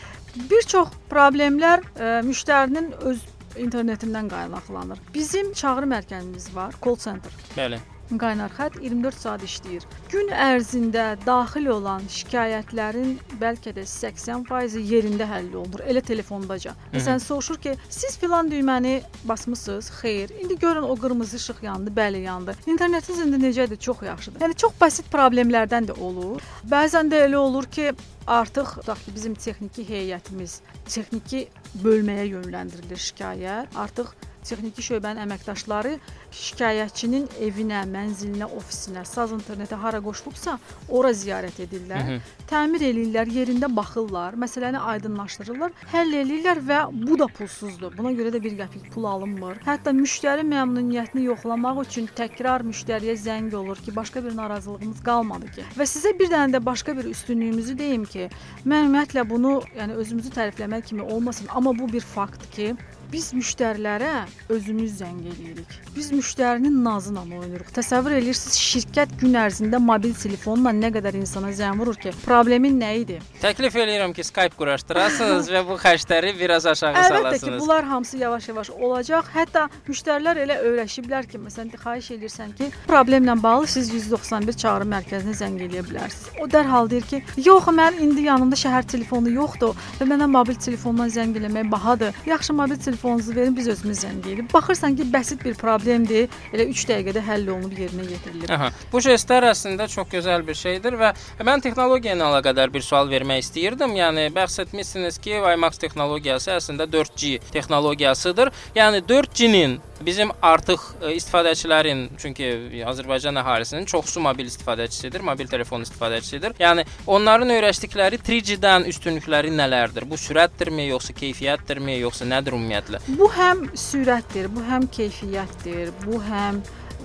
Bir 0.49 0.67
çox 0.69 0.93
problemlər 1.09 1.81
ə, 1.95 2.21
müştərinin 2.27 2.91
öz 3.09 3.21
internetindən 3.57 4.29
qaynaqlanır. 4.29 4.99
Bizim 5.13 5.53
çağrı 5.57 5.89
mərkəzimiz 5.89 6.51
var, 6.55 6.75
call 6.83 6.97
center. 7.01 7.33
Bəli. 7.57 7.79
Qaynar 8.15 8.53
xətt 8.55 8.77
24 8.79 9.19
saat 9.19 9.41
işləyir. 9.43 9.83
Gün 10.07 10.29
ərzində 10.31 11.17
daxil 11.25 11.67
olan 11.73 12.05
şikayətlərin 12.07 13.17
bəlkə 13.41 13.73
də 13.75 13.83
80% 13.83 14.77
yerində 14.87 15.27
həll 15.27 15.49
olunur, 15.59 15.83
elə 15.83 15.99
telefondaca. 16.01 16.71
Məsələn, 16.93 17.19
soruşur 17.19 17.59
ki, 17.59 17.73
siz 17.89 18.15
filan 18.17 18.47
düyməni 18.51 19.01
basmısınız? 19.27 19.89
Xeyr. 19.99 20.31
İndi 20.43 20.59
görün 20.59 20.87
o 20.87 20.95
qırmızı 20.95 21.35
işıq 21.37 21.59
yandı, 21.61 21.91
bəli 21.91 22.23
yandı. 22.23 22.55
İnternetiniz 22.65 23.19
indi 23.19 23.41
necədir? 23.43 23.77
Çox 23.77 24.01
yaxşıdır. 24.01 24.45
Yəni 24.45 24.55
çox 24.55 24.79
basit 24.81 25.11
problemlərdən 25.11 25.91
də 25.91 25.99
olur. 25.99 26.41
Bəzən 26.71 27.11
də 27.11 27.25
elə 27.27 27.43
olur 27.43 27.67
ki, 27.67 27.91
artıq 28.27 28.79
tutaq 28.79 29.03
ki, 29.03 29.15
bizim 29.15 29.35
texniki 29.35 29.83
heyətimiz 29.83 30.61
texniki 30.85 31.47
bölməyə 31.83 32.29
yönləndirilir 32.31 33.03
şikayət. 33.09 33.75
Artıq 33.75 34.15
texniki 34.47 34.83
şöbənin 34.85 35.23
əməkdaşları 35.25 35.97
şikayətçinin 36.37 37.27
evinə, 37.43 37.83
mənzilinə, 37.91 38.47
ofisinə, 38.57 39.03
saz 39.07 39.33
internetə 39.35 39.77
hara 39.79 40.01
qoşulubsa, 40.03 40.57
ora 40.89 41.11
ziyarət 41.15 41.61
edirlər. 41.65 42.03
Mhm. 42.03 42.33
Təmir 42.49 42.85
eləyirlər, 42.89 43.31
yerində 43.39 43.69
baxırlar, 43.75 44.37
məsələni 44.39 44.81
aydınlaşdırırlar, 44.93 45.75
həll 45.93 46.15
eləyirlər 46.21 46.61
və 46.69 46.79
bu 46.93 47.17
da 47.19 47.27
pulsuzdur. 47.27 47.95
Buna 47.97 48.13
görə 48.17 48.33
də 48.35 48.41
bir 48.43 48.57
qəpik 48.61 48.89
pul 48.93 49.07
alınmır. 49.09 49.61
Hətta 49.67 49.93
müştəri 49.97 50.45
məmnuniyyətini 50.47 51.27
yoxlamaq 51.27 51.83
üçün 51.85 52.09
təkrar 52.19 52.65
müştəriyə 52.67 53.17
zəng 53.23 53.53
olur 53.55 53.81
ki, 53.83 53.95
başqa 53.95 54.23
bir 54.23 54.35
narazılığımız 54.37 55.03
qalmadı 55.03 55.51
ki. 55.57 55.67
Və 55.79 55.87
sizə 55.89 56.13
bir 56.19 56.31
dənə 56.31 56.57
də 56.57 56.63
başqa 56.65 56.95
bir 56.97 57.09
üstünlüyümüzü 57.11 57.77
deyim 57.77 58.05
ki, 58.05 58.29
mən 58.65 58.87
ümumiyyətlə 58.87 59.27
bunu, 59.29 59.57
yəni 59.77 59.97
özümüzü 60.03 60.31
tərifləmək 60.37 60.87
kimi 60.91 61.01
olmasın, 61.01 61.47
amma 61.49 61.75
bu 61.79 61.91
bir 61.93 62.05
faktdır 62.15 62.51
ki, 62.51 62.67
Biz 63.07 63.29
müştərilərə 63.37 64.25
özümüz 64.51 64.97
zəng 64.99 65.21
eləyirik. 65.31 65.75
Biz 65.95 66.09
müştərinin 66.11 66.73
nazına 66.83 67.21
oynayırıq. 67.23 67.69
Təsəvvür 67.77 68.17
edirsiniz, 68.17 68.57
şirkət 68.59 69.13
gün 69.21 69.37
ərzində 69.39 69.79
mobil 69.79 70.11
telefonla 70.19 70.73
nə 70.75 70.89
qədər 70.91 71.15
insana 71.15 71.53
zəng 71.55 71.79
vurur 71.79 71.95
ki, 71.95 72.11
problemin 72.25 72.75
nə 72.81 72.89
idi? 72.99 73.21
Təklif 73.39 73.77
eləyirəm 73.79 74.11
ki, 74.17 74.25
Skype 74.27 74.59
quraşdırasınız 74.59 75.47
və 75.55 75.61
bu 75.69 75.77
xərcləri 75.79 76.33
biraz 76.39 76.67
aşağı 76.67 76.97
Əlbəttə 76.99 77.13
ki, 77.13 77.39
salasınız. 77.39 77.61
bunlar 77.63 77.87
hamısı 77.93 78.17
yavaş-yavaş 78.25 78.69
olacaq. 78.75 79.31
Hətta 79.37 79.63
müştərilər 79.87 80.41
elə 80.43 80.59
öyrəşiblər 80.67 81.31
ki, 81.31 81.39
məsələn, 81.47 81.71
xahiş 81.79 82.11
edirsən 82.17 82.51
ki, 82.59 82.69
problemlə 82.91 83.37
bağlı 83.43 83.71
siz 83.77 83.93
191 83.95 84.59
çağrı 84.65 84.89
mərkəzinə 84.97 85.37
zəng 85.45 85.57
eləyə 85.63 85.85
bilərsiniz. 85.87 86.27
O 86.43 86.49
dərhal 86.51 86.91
deyir 86.91 87.07
ki, 87.07 87.23
"Yox, 87.47 87.71
mən 87.79 88.03
indi 88.03 88.27
yanımda 88.27 88.59
şəhər 88.59 88.83
telefonu 88.91 89.31
yoxdur 89.39 89.73
və 90.01 90.11
mənə 90.11 90.27
mobil 90.27 90.55
telefondan 90.59 91.07
zəng 91.07 91.33
eləmək 91.39 91.71
bahadır. 91.71 92.13
Yaxşı, 92.25 92.53
mobil 92.53 92.75
telefonunuzu 92.97 93.35
verin, 93.35 93.55
biz 93.57 93.67
özümüz 93.67 93.97
zəng 93.97 94.21
eləyirik." 94.23 94.53
Baxırsan 94.53 94.95
ki, 94.95 95.03
bəsit 95.13 95.43
bir 95.45 95.53
problemdir, 95.53 96.29
elə 96.53 96.65
3 96.69 96.85
dəqiqədə 96.89 97.21
həll 97.21 97.47
olunub 97.53 97.77
yerinə 97.77 98.05
yetirilir. 98.09 98.51
Aha. 98.51 98.71
Bu 98.91 98.99
jestlər 98.99 99.51
əslində 99.51 99.87
çox 99.87 100.07
gözəl 100.09 100.45
bir 100.47 100.57
şeydir 100.57 100.97
və 100.97 101.13
mən 101.45 101.61
texnologiya 101.61 102.15
ilə 102.15 102.25
əlaqədar 102.31 102.73
bir 102.73 102.81
sual 102.81 103.09
vermək 103.09 103.45
istəyirdim. 103.45 103.93
Yəni 103.97 104.29
bəhs 104.33 104.59
etmisiniz 104.61 105.17
ki, 105.17 105.37
WiMAX 105.45 105.77
texnologiyası 105.77 106.51
əslində 106.57 106.89
4G 106.89 107.39
texnologiyasıdır. 107.51 108.51
Yəni 108.75 109.03
4G-nin 109.05 109.77
bizim 110.05 110.31
artıq 110.41 110.79
e, 111.01 111.13
istifadəçilərin, 111.17 112.03
çünki 112.21 112.47
Azərbaycan 112.87 113.39
əhalisinin 113.41 113.87
çoxsu 113.89 114.21
mobil 114.23 114.49
istifadəçisidir, 114.51 115.23
mobil 115.25 115.49
telefon 115.49 115.85
istifadəçisidir. 115.85 116.57
Yəni 116.61 116.85
onların 117.07 117.53
öyrəşdikləri 117.57 118.21
3G-dən 118.21 118.87
üstünlükləri 118.91 119.53
nələrdir? 119.55 120.07
Bu 120.09 120.19
sürətdirmi, 120.21 120.87
yoxsa 120.93 121.15
keyfiyyətdirmi, 121.17 121.99
yoxsa 122.03 122.27
nədir 122.29 122.57
ümumiyyətlə? 122.57 123.01
Bu 123.19 123.29
həm 123.33 123.67
sürətdir, 123.77 124.51
bu 124.53 124.65
həm 124.67 124.89
keyfiyyətdir, 124.97 125.93
bu 126.05 126.21
həm 126.23 126.61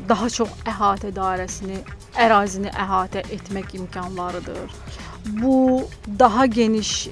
daha 0.08 0.28
çox 0.32 0.52
əhatə 0.68 1.12
dairəsini, 1.16 1.82
ərazini 2.18 2.72
əhatə 2.72 3.24
etmək 3.32 3.76
imkanlarıdır. 3.80 4.72
Bu 5.38 5.88
daha 6.18 6.46
geniş, 6.46 7.08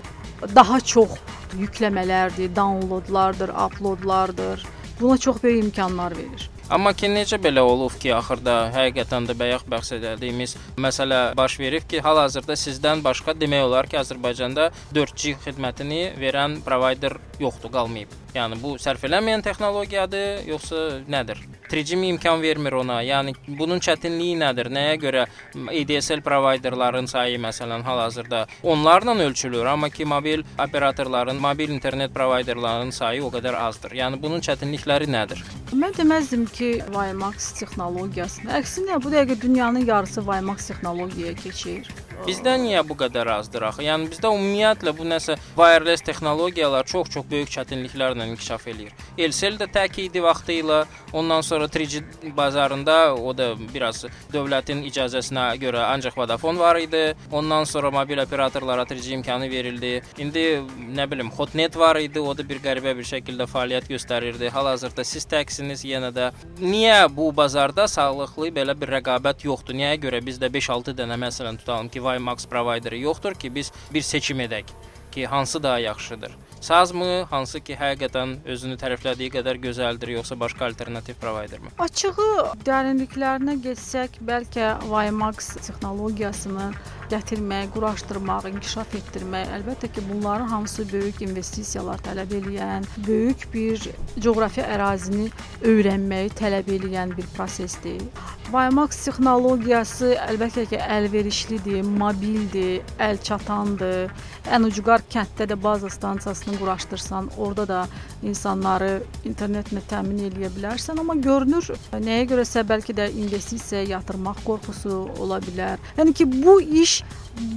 daha 0.54 0.80
çox 0.80 1.14
yükləmələrdir, 1.58 2.50
downloadlardır, 2.56 3.54
uploadlardır. 3.66 4.66
Buna 5.00 5.18
çox 5.18 5.42
böyük 5.42 5.64
imkanlar 5.64 6.16
verir. 6.16 6.50
Amma 6.70 6.92
ki 6.94 7.08
necə 7.10 7.34
belə 7.42 7.62
olub 7.66 7.94
ki, 7.98 8.12
axırda 8.14 8.52
həqiqətən 8.74 9.24
də 9.26 9.34
bayaq 9.38 9.64
bəhs 9.72 9.88
etdiyimiz 9.96 10.52
məsələ 10.78 11.18
baş 11.36 11.56
verib 11.58 11.88
ki, 11.90 11.98
hal-hazırda 12.04 12.54
sizdən 12.54 13.02
başqa 13.02 13.34
demək 13.40 13.64
olar 13.66 13.88
ki, 13.90 13.98
Azərbaycanda 13.98 14.68
4G 14.94 15.34
xidmətini 15.46 16.02
verən 16.20 16.60
provayder 16.66 17.16
yoxdur, 17.42 17.72
qalmayıb. 17.74 18.12
Yəni 18.30 18.60
bu 18.62 18.76
sərf 18.78 19.02
eləməyən 19.08 19.42
texnologiyadır, 19.42 20.44
yoxsa 20.46 20.80
nədir? 21.10 21.40
3G 21.70 21.96
mi 21.98 22.10
imkan 22.12 22.42
vermir 22.42 22.76
ona? 22.78 23.00
Yəni 23.02 23.34
bunun 23.58 23.82
çətinliyi 23.82 24.36
nədir? 24.38 24.70
Nəyə 24.74 24.96
görə 25.02 25.24
ADSL 25.54 26.22
provayderların 26.26 27.06
sayı 27.10 27.38
məsələn 27.42 27.82
hal-hazırda 27.86 28.44
onlarla 28.62 29.14
ölçülür, 29.26 29.66
amma 29.66 29.90
ki 29.90 30.04
mobil 30.04 30.42
operatorların, 30.58 31.40
mobil 31.42 31.74
internet 31.74 32.14
provayderlarının 32.14 32.90
sayı 32.90 33.24
o 33.24 33.30
qədər 33.34 33.58
azdır. 33.66 33.96
Yəni 33.98 34.22
bunun 34.22 34.42
çətinlikləri 34.46 35.10
nədir? 35.10 35.42
Mən 35.74 35.94
deməzdim 35.98 36.46
ki, 36.50 36.70
WiMAX 36.90 37.52
texnologiyasını. 37.58 38.54
Əksinə 38.60 39.02
bu 39.02 39.10
dəqiqə 39.14 39.40
dünyanın 39.42 39.86
yarısı 39.86 40.22
WiMAX 40.26 40.70
texnologiyaya 40.70 41.34
keçir. 41.34 41.90
Bizdə 42.20 42.52
niyə 42.60 42.82
bu 42.84 42.94
qədər 43.00 43.28
azdır 43.32 43.64
axı? 43.70 43.82
Yəni 43.86 44.10
bizdə 44.12 44.28
ümumiyyətlə 44.28 44.92
bu 44.92 45.06
nəsə 45.08 45.38
wireless 45.56 46.04
texnologiyalar 46.04 46.84
çox-çox 46.90 47.24
böyük 47.30 47.48
çətinliklərlə 47.54 48.26
inkişaf 48.28 48.66
eləyir. 48.68 48.92
Elsel 49.16 49.56
də 49.60 49.66
tək 49.72 49.96
idi 50.04 50.20
vaxtı 50.20 50.58
ilə, 50.60 50.82
ondan 51.16 51.40
sonra 51.40 51.64
3G 51.64 52.34
bazarında 52.36 53.14
o 53.16 53.32
da 53.36 53.54
biraz 53.58 54.04
dövlətin 54.34 54.82
icazəsinə 54.90 55.46
görə 55.62 55.86
ancaq 55.94 56.18
Vodafone 56.20 56.60
var 56.60 56.76
idi. 56.82 57.14
Ondan 57.32 57.64
sonra 57.64 57.90
mobil 57.90 58.20
operatorlara 58.20 58.82
3G 58.82 59.16
imkanı 59.16 59.48
verildi. 59.50 60.02
İndi 60.18 60.44
nə 60.92 61.08
bilim 61.10 61.30
Hotnet 61.30 61.76
var 61.76 61.96
idi, 61.96 62.20
o 62.20 62.36
da 62.36 62.44
bir 62.44 62.60
qəribə 62.60 62.94
bir 63.00 63.08
şəkildə 63.14 63.48
fəaliyyət 63.48 63.88
göstərirdi. 63.94 64.52
Hal-hazırda 64.52 65.08
siz 65.08 65.24
təksiniz 65.24 65.86
yenə 65.88 66.12
də. 66.12 66.30
Niyə 66.60 67.08
bu 67.16 67.32
bazarda 67.36 67.88
sağlıqlı 67.88 68.52
belə 68.60 68.76
bir 68.76 68.92
rəqabət 68.98 69.48
yoxdur? 69.48 69.80
Niyə 69.80 69.96
görə 70.04 70.20
bizdə 70.26 70.52
5-6 70.52 70.94
dənə 71.00 71.16
məsələn 71.24 71.56
tutalım 71.64 71.88
ki, 71.88 72.09
WiMAX 72.10 72.46
provayderi 72.46 73.00
yoxdur 73.00 73.34
ki, 73.34 73.54
biz 73.54 73.72
bir 73.94 74.02
seçim 74.02 74.40
edək 74.40 74.70
ki, 75.12 75.26
hansı 75.26 75.62
daha 75.62 75.78
yaxşıdır? 75.78 76.36
Sazmı, 76.60 77.22
hansı 77.30 77.60
ki, 77.64 77.72
həqiqətən 77.80 78.34
özünü 78.44 78.76
tərəflədiyi 78.80 79.32
qədər 79.32 79.56
gözəldir, 79.62 80.12
yoxsa 80.18 80.36
başqa 80.40 80.66
alternativ 80.66 81.16
provaydermi? 81.22 81.72
Açığı 81.80 82.26
dərinliklərinə 82.66 83.54
getsək, 83.64 84.18
bəlkə 84.28 84.74
WiMAX 84.84 85.54
texnologiyasını 85.56 86.66
gətirmək, 87.10 87.70
quraşdırmaq, 87.74 88.50
inkişaf 88.52 88.92
etdirmək, 89.00 89.48
əlbəttə 89.56 89.88
ki, 89.94 90.04
bunların 90.12 90.52
hamısı 90.52 90.84
böyük 90.92 91.22
investisiyalar 91.24 92.04
tələb 92.04 92.36
edən, 92.42 92.86
böyük 93.08 93.48
bir 93.54 93.88
coğrafi 94.20 94.62
ərazini 94.62 95.30
öyrənməyi 95.64 96.36
tələb 96.42 96.68
edən 96.76 97.16
bir 97.16 97.32
prosesdir. 97.38 98.04
WiMAX 98.50 99.04
texnologiyası 99.04 100.08
əlbəttə 100.18 100.64
ki, 100.72 100.78
əlverişlidir, 100.82 101.84
mobildir, 101.86 102.80
əlçatandır. 102.98 104.10
Ən 104.50 104.66
ucqar 104.66 105.04
kənddə 105.12 105.46
də 105.52 105.56
baza 105.62 105.90
stansiyasını 105.92 106.56
quraşdırsan, 106.58 107.28
orada 107.38 107.66
da 107.68 107.82
insanları 108.26 109.04
internetlə 109.28 109.84
təmin 109.90 110.24
edə 110.26 110.50
bilərsən, 110.56 110.98
amma 110.98 111.14
görünür 111.22 111.68
nəyə 111.94 112.26
görəsə 112.32 112.64
bəlkə 112.66 112.96
də 112.98 113.06
investisiya 113.22 113.84
yatırmaq 113.92 114.42
qorxusu 114.48 114.98
ola 115.22 115.38
bilər. 115.44 115.78
Yəni 116.00 116.16
ki, 116.18 116.26
bu 116.32 116.58
iş 116.82 116.96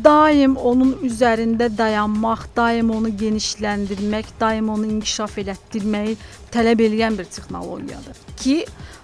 daim 0.05 0.55
onun 0.57 0.93
üzərində 1.09 1.71
dayanmaq, 1.73 2.45
daim 2.55 2.93
onu 2.93 3.09
genişləndirmək, 3.23 4.35
daim 4.39 4.69
onu 4.69 4.93
inkişaf 4.99 5.41
elətdirməyi 5.41 6.19
tələb 6.53 6.85
edən 6.85 7.17
bir 7.17 7.33
texnologiyadır. 7.33 8.23
Ki 8.37 8.61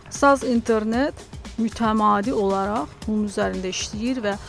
saz 0.10 0.44
internet 0.44 1.14
mütəmadi 1.60 2.34
olaraq 2.34 2.98
bunun 3.06 3.28
üzərində 3.30 3.72
işləyir 3.76 4.24
və 4.26 4.40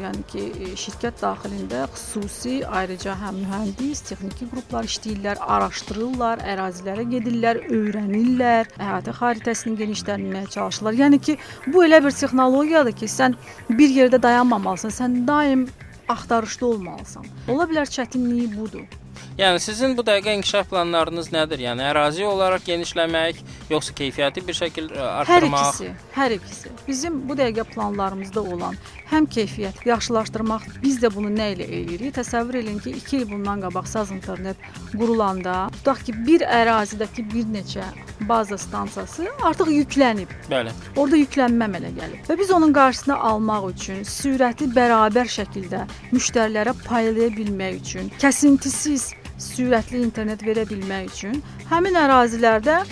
Yəni 0.00 0.22
ki, 0.30 0.42
e, 0.64 0.68
şirkət 0.78 1.18
daxilində 1.20 1.82
xüsusi 1.92 2.52
ayrıca 2.78 3.16
həm 3.18 3.42
mühəndis, 3.42 4.00
texniki 4.06 4.46
qruplar 4.52 4.86
işləyirlər, 4.88 5.42
araşdırırlar, 5.56 6.44
ərazilərə 6.54 7.04
gedirlər, 7.10 7.60
öyrənirlər, 7.78 8.72
əhatə 8.78 9.16
xəritəsini 9.18 9.76
genişləndirməyə 9.82 10.48
çalışırlar. 10.54 10.98
Yəni 11.02 11.20
ki, 11.26 11.36
bu 11.66 11.84
elə 11.88 12.00
bir 12.06 12.16
texnologiyadır 12.22 12.98
ki, 13.02 13.10
sən 13.18 13.36
bir 13.68 13.96
yerdə 13.98 14.22
dayanmamalısan, 14.22 14.96
sən 15.02 15.22
daim 15.28 15.68
axtarışda 16.12 16.66
olmalısan. 16.72 17.30
Ola 17.52 17.68
bilər 17.68 17.90
çətinliyi 17.98 18.52
budur. 18.56 19.01
Yəni 19.38 19.60
sizin 19.64 19.94
bu 19.96 20.02
dəqiqə 20.04 20.34
inkişaf 20.36 20.66
planlarınız 20.68 21.30
nədir? 21.32 21.62
Yəni 21.64 21.86
ərazi 21.88 22.24
olaraq 22.28 22.66
genişləmək, 22.66 23.38
yoxsa 23.72 23.94
keyfiyyəti 23.96 24.42
bir 24.44 24.56
şəkil 24.58 24.90
Hər 24.92 25.06
artırmaq? 25.22 25.70
ikisi, 25.70 25.92
hər 26.16 26.34
ikisi. 26.36 26.72
Bizim 26.88 27.16
bu 27.28 27.36
dəqiqə 27.38 27.64
planlarımızda 27.72 28.42
olan 28.42 28.76
həm 29.08 29.28
keyfiyyət 29.32 29.86
yaxşılaşdırmaq, 29.88 30.66
biz 30.82 30.98
də 31.00 31.08
bunu 31.14 31.32
nə 31.32 31.46
ilə 31.54 31.64
eləyirik? 31.64 32.12
Təsəvvür 32.18 32.60
edin 32.60 32.76
ki, 32.84 32.92
2 33.00 33.16
il 33.22 33.24
bundan 33.30 33.64
qabaq 33.64 33.88
Saz 33.88 34.12
internet 34.12 34.60
qurulanda, 34.92 35.70
tutaq 35.78 36.04
ki, 36.04 36.16
bir 36.28 36.44
ərazidəki 36.44 37.24
bir 37.32 37.48
neçə 37.56 37.88
baza 38.28 38.58
stansiyası 38.60 39.30
artıq 39.48 39.72
yüklənib. 39.72 40.28
Bəli. 40.52 40.76
Orada 40.96 41.22
yüklənmə 41.22 41.70
əmələ 41.70 41.94
gəlib. 41.96 42.28
Və 42.28 42.38
biz 42.38 42.52
onun 42.52 42.76
qarşısını 42.76 43.16
almaq 43.32 43.70
üçün, 43.72 44.04
sürəti 44.04 44.68
bərabər 44.76 45.32
şəkildə 45.38 45.86
müştərilərə 46.12 46.76
paylaya 46.84 47.32
bilmək 47.32 47.80
üçün, 47.80 48.12
kəsintisiz 48.20 49.10
sürətli 49.42 50.02
internet 50.02 50.44
verə 50.46 50.64
bilmək 50.68 51.10
üçün. 51.12 51.40
Həmin 51.70 51.98
ərazilərdə 51.98 52.82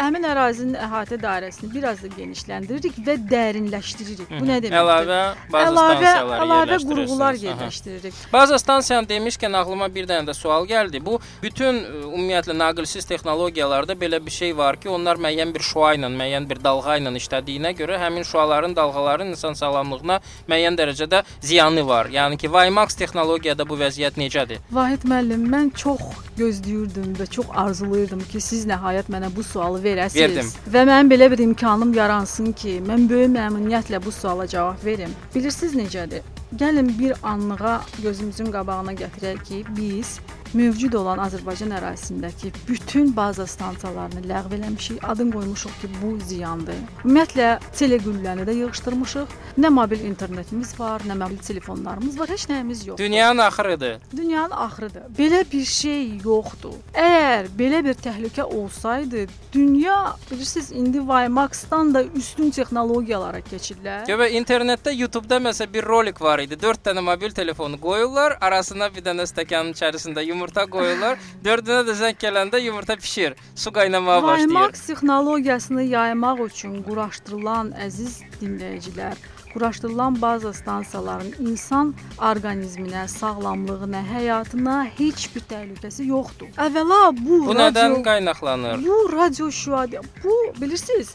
həmin 0.00 0.24
ərazinin 0.30 0.76
əhatə 0.80 1.18
dairəsini 1.20 1.70
biraz 1.74 2.00
da 2.04 2.08
genişləndiririk 2.14 2.98
və 3.06 3.16
dərinləşdiririk. 3.30 4.30
Bu 4.32 4.44
nə 4.48 4.58
deməkdir? 4.64 4.78
Əlavə 4.80 5.20
baza 5.52 5.70
əlavə, 5.70 5.96
stansiyaları 5.96 6.46
əlavə 6.46 6.78
qurğular 6.88 7.34
Aha. 7.36 7.44
yerləşdiririk. 7.46 8.20
Baza 8.32 8.58
stansiyanı 8.62 9.10
demişkən 9.10 9.56
ağlıma 9.60 9.90
bir 9.94 10.08
dənə 10.10 10.28
də 10.30 10.34
sual 10.36 10.68
gəldi. 10.70 11.02
Bu 11.04 11.18
bütün 11.42 11.82
ümumiyyətlə 11.84 12.56
naqilsiz 12.58 13.08
texnologiyalarda 13.10 13.96
belə 14.00 14.22
bir 14.26 14.34
şey 14.36 14.56
var 14.56 14.80
ki, 14.80 14.88
onlar 14.88 15.20
müəyyən 15.20 15.54
bir 15.54 15.66
şua 15.70 15.92
ilə, 15.98 16.10
müəyyən 16.16 16.48
bir 16.50 16.62
dalğa 16.64 16.96
ilə 17.00 17.14
işlədiyinə 17.20 17.74
görə 17.76 18.00
həmin 18.00 18.24
şuaların, 18.24 18.76
dalğaların 18.76 19.34
insan 19.34 19.58
sağlamlığına 19.58 20.20
müəyyən 20.48 20.80
dərəcədə 20.80 21.22
ziyanı 21.40 21.86
var. 21.88 22.08
Yəni 22.14 22.40
ki, 22.40 22.48
WiMAX 22.48 22.96
texnologiyada 23.02 23.68
bu 23.68 23.76
vəziyyət 23.84 24.16
necədir? 24.20 24.64
Vahid 24.72 25.04
müəllim, 25.04 25.44
mən 25.50 25.72
çox 25.76 26.00
gözləyirdim 26.40 27.14
və 27.20 27.28
çox 27.36 27.52
arzulayırdım 27.64 28.24
ki, 28.32 28.40
siz 28.40 28.66
nəhayət 28.70 29.12
mənə 29.12 29.28
bu 29.34 29.44
sualı 29.44 29.78
verəsiniz. 29.78 29.89
Verdim. 29.96 30.50
Və 30.72 30.84
mənim 30.88 31.10
belə 31.10 31.30
bir 31.30 31.38
imkanım 31.38 31.94
yaransın 31.94 32.52
ki, 32.52 32.80
mən 32.86 33.08
böyük 33.10 33.32
məmnuniyyətlə 33.36 34.02
bu 34.04 34.12
suala 34.12 34.46
cavab 34.46 34.84
verim. 34.84 35.10
Bilirsiniz 35.34 35.74
necədir? 35.74 36.22
Gəlin 36.58 36.98
bir 36.98 37.14
anlığa 37.22 37.80
gözümüzün 38.02 38.52
qabağına 38.52 38.92
gətirək 38.92 39.44
ki, 39.44 39.64
biz 39.76 40.18
mövcud 40.54 40.94
olan 40.98 41.20
Azərbaycan 41.24 41.74
ərazisindəki 41.78 42.52
bütün 42.68 43.12
baza 43.16 43.46
stansiyalarını 43.46 44.24
ləğv 44.30 44.54
eləmişik. 44.58 45.04
Adın 45.06 45.30
qoymuşuq 45.34 45.74
ki, 45.80 45.90
bu 46.02 46.12
ziyandır. 46.24 46.78
Ümumiyyətlə 47.04 47.50
teleqülləni 47.78 48.46
də 48.48 48.56
yığışdırmışıq. 48.60 49.36
Nə 49.60 49.70
mobil 49.74 50.04
internetimiz 50.08 50.72
var, 50.80 51.04
nə 51.08 51.16
mobil 51.18 51.38
telefonlarımız 51.38 52.18
var, 52.20 52.28
heç 52.34 52.46
nəyimiz 52.50 52.86
yoxdur. 52.88 53.04
Dünyanın 53.04 53.38
axırıdır. 53.38 53.98
Dünyanın 54.16 54.50
axırıdır. 54.50 55.02
Belə 55.18 55.44
bir 55.52 55.64
şey 55.64 56.18
yoxdur. 56.24 56.76
Əgər 56.94 57.50
belə 57.58 57.84
bir 57.84 57.94
təhlükə 57.94 58.42
olsaydı, 58.42 59.26
dünya 59.52 60.16
bilirsiniz 60.30 60.72
indi 60.72 60.98
WiMAX-dan 60.98 61.94
da 61.94 62.04
üstün 62.04 62.50
texnologiyalara 62.50 63.40
keçirlər. 63.40 64.06
Göbə 64.08 64.30
internetdə 64.38 64.94
YouTube-da 64.94 65.40
məsələn 65.42 65.72
bir 65.72 65.86
rolik 65.86 66.20
var 66.20 66.42
idi. 66.42 66.58
4 66.60 66.86
dənə 66.86 67.02
mobil 67.04 67.30
telefonu 67.30 67.80
qoyurlar, 67.80 68.38
arasına 68.40 68.90
bir 68.94 69.04
dənə 69.06 69.26
stəkanın 69.30 69.74
içərisində 69.74 70.24
yumurta 70.40 70.64
qoyurlar. 70.72 71.18
Dördünə 71.44 71.82
də 71.88 71.94
zəng 72.00 72.16
gələndə 72.20 72.60
yumurta 72.64 72.96
bişir, 72.96 73.34
su 73.54 73.72
qaynamağa 73.72 74.22
başlayır. 74.22 74.48
WiMAX 74.48 74.86
texnologiyasını 74.86 75.82
yaymaq 75.82 76.40
üçün 76.46 76.80
quraşdırılan 76.86 77.72
əziz 77.86 78.20
dinləyicilər, 78.40 79.16
quraşdırılan 79.52 80.16
baza 80.22 80.52
stansiyaların 80.52 81.34
insan 81.44 81.92
orqanizminə, 82.18 83.04
sağlamlığına, 83.08 84.00
həyatına 84.14 84.78
heç 84.98 85.28
bir 85.34 85.44
təhlükəsi 85.52 86.06
yoxdur. 86.08 86.48
Əvvəla 86.56 87.00
bu, 87.20 87.42
Bu 87.46 87.54
radio- 87.54 87.66
nədən 87.66 88.02
qaynaqlanır? 88.08 88.84
Bu 88.86 89.12
radio 89.12 89.50
şüadır. 89.50 90.00
Bu 90.24 90.34
bilirsiniz, 90.60 91.14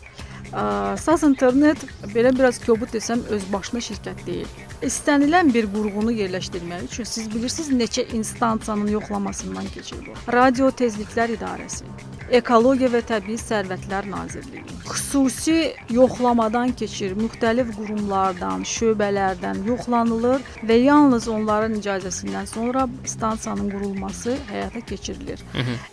ə, 0.53 0.97
Saz 0.97 1.23
internet 1.23 1.77
belə 2.13 2.35
biraz 2.37 2.61
kobud 2.65 2.93
desəm 2.93 3.25
öz 3.29 3.43
başına 3.53 3.79
şirkət 3.79 4.25
deyil. 4.25 4.47
İstənilən 4.83 5.53
bir 5.53 5.69
qurğunu 5.73 6.11
yerləşdirmək 6.11 6.87
üçün 6.89 7.07
siz 7.07 7.29
bilirsiniz 7.35 7.71
neçə 7.81 8.07
instansiyanın 8.15 8.87
yoxlamasından 8.97 9.71
keçir 9.75 10.03
bu. 10.07 10.15
Radio 10.33 10.67
Tezliklər 10.67 11.37
İdarəsi, 11.37 11.85
Ekologiya 12.29 12.91
və 12.97 13.05
Təbii 13.07 13.39
Sərvətlər 13.39 14.09
Nazirliyi 14.11 14.75
xüsusi 14.85 15.73
yoxlamadan 15.89 16.71
keçir, 16.79 17.15
müxtəlif 17.17 17.71
qurumlardan, 17.77 18.65
şöbələrdən 18.69 19.63
yoxlanılır 19.67 20.43
və 20.69 20.77
yalnız 20.81 21.27
onların 21.27 21.77
icazəsindən 21.79 22.49
sonra 22.49 22.87
stansiyanın 23.05 23.71
qurulması 23.73 24.37
həyata 24.51 24.81
keçirilir. 24.91 25.41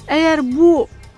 Əgər 0.09 0.45
bu 0.57 0.73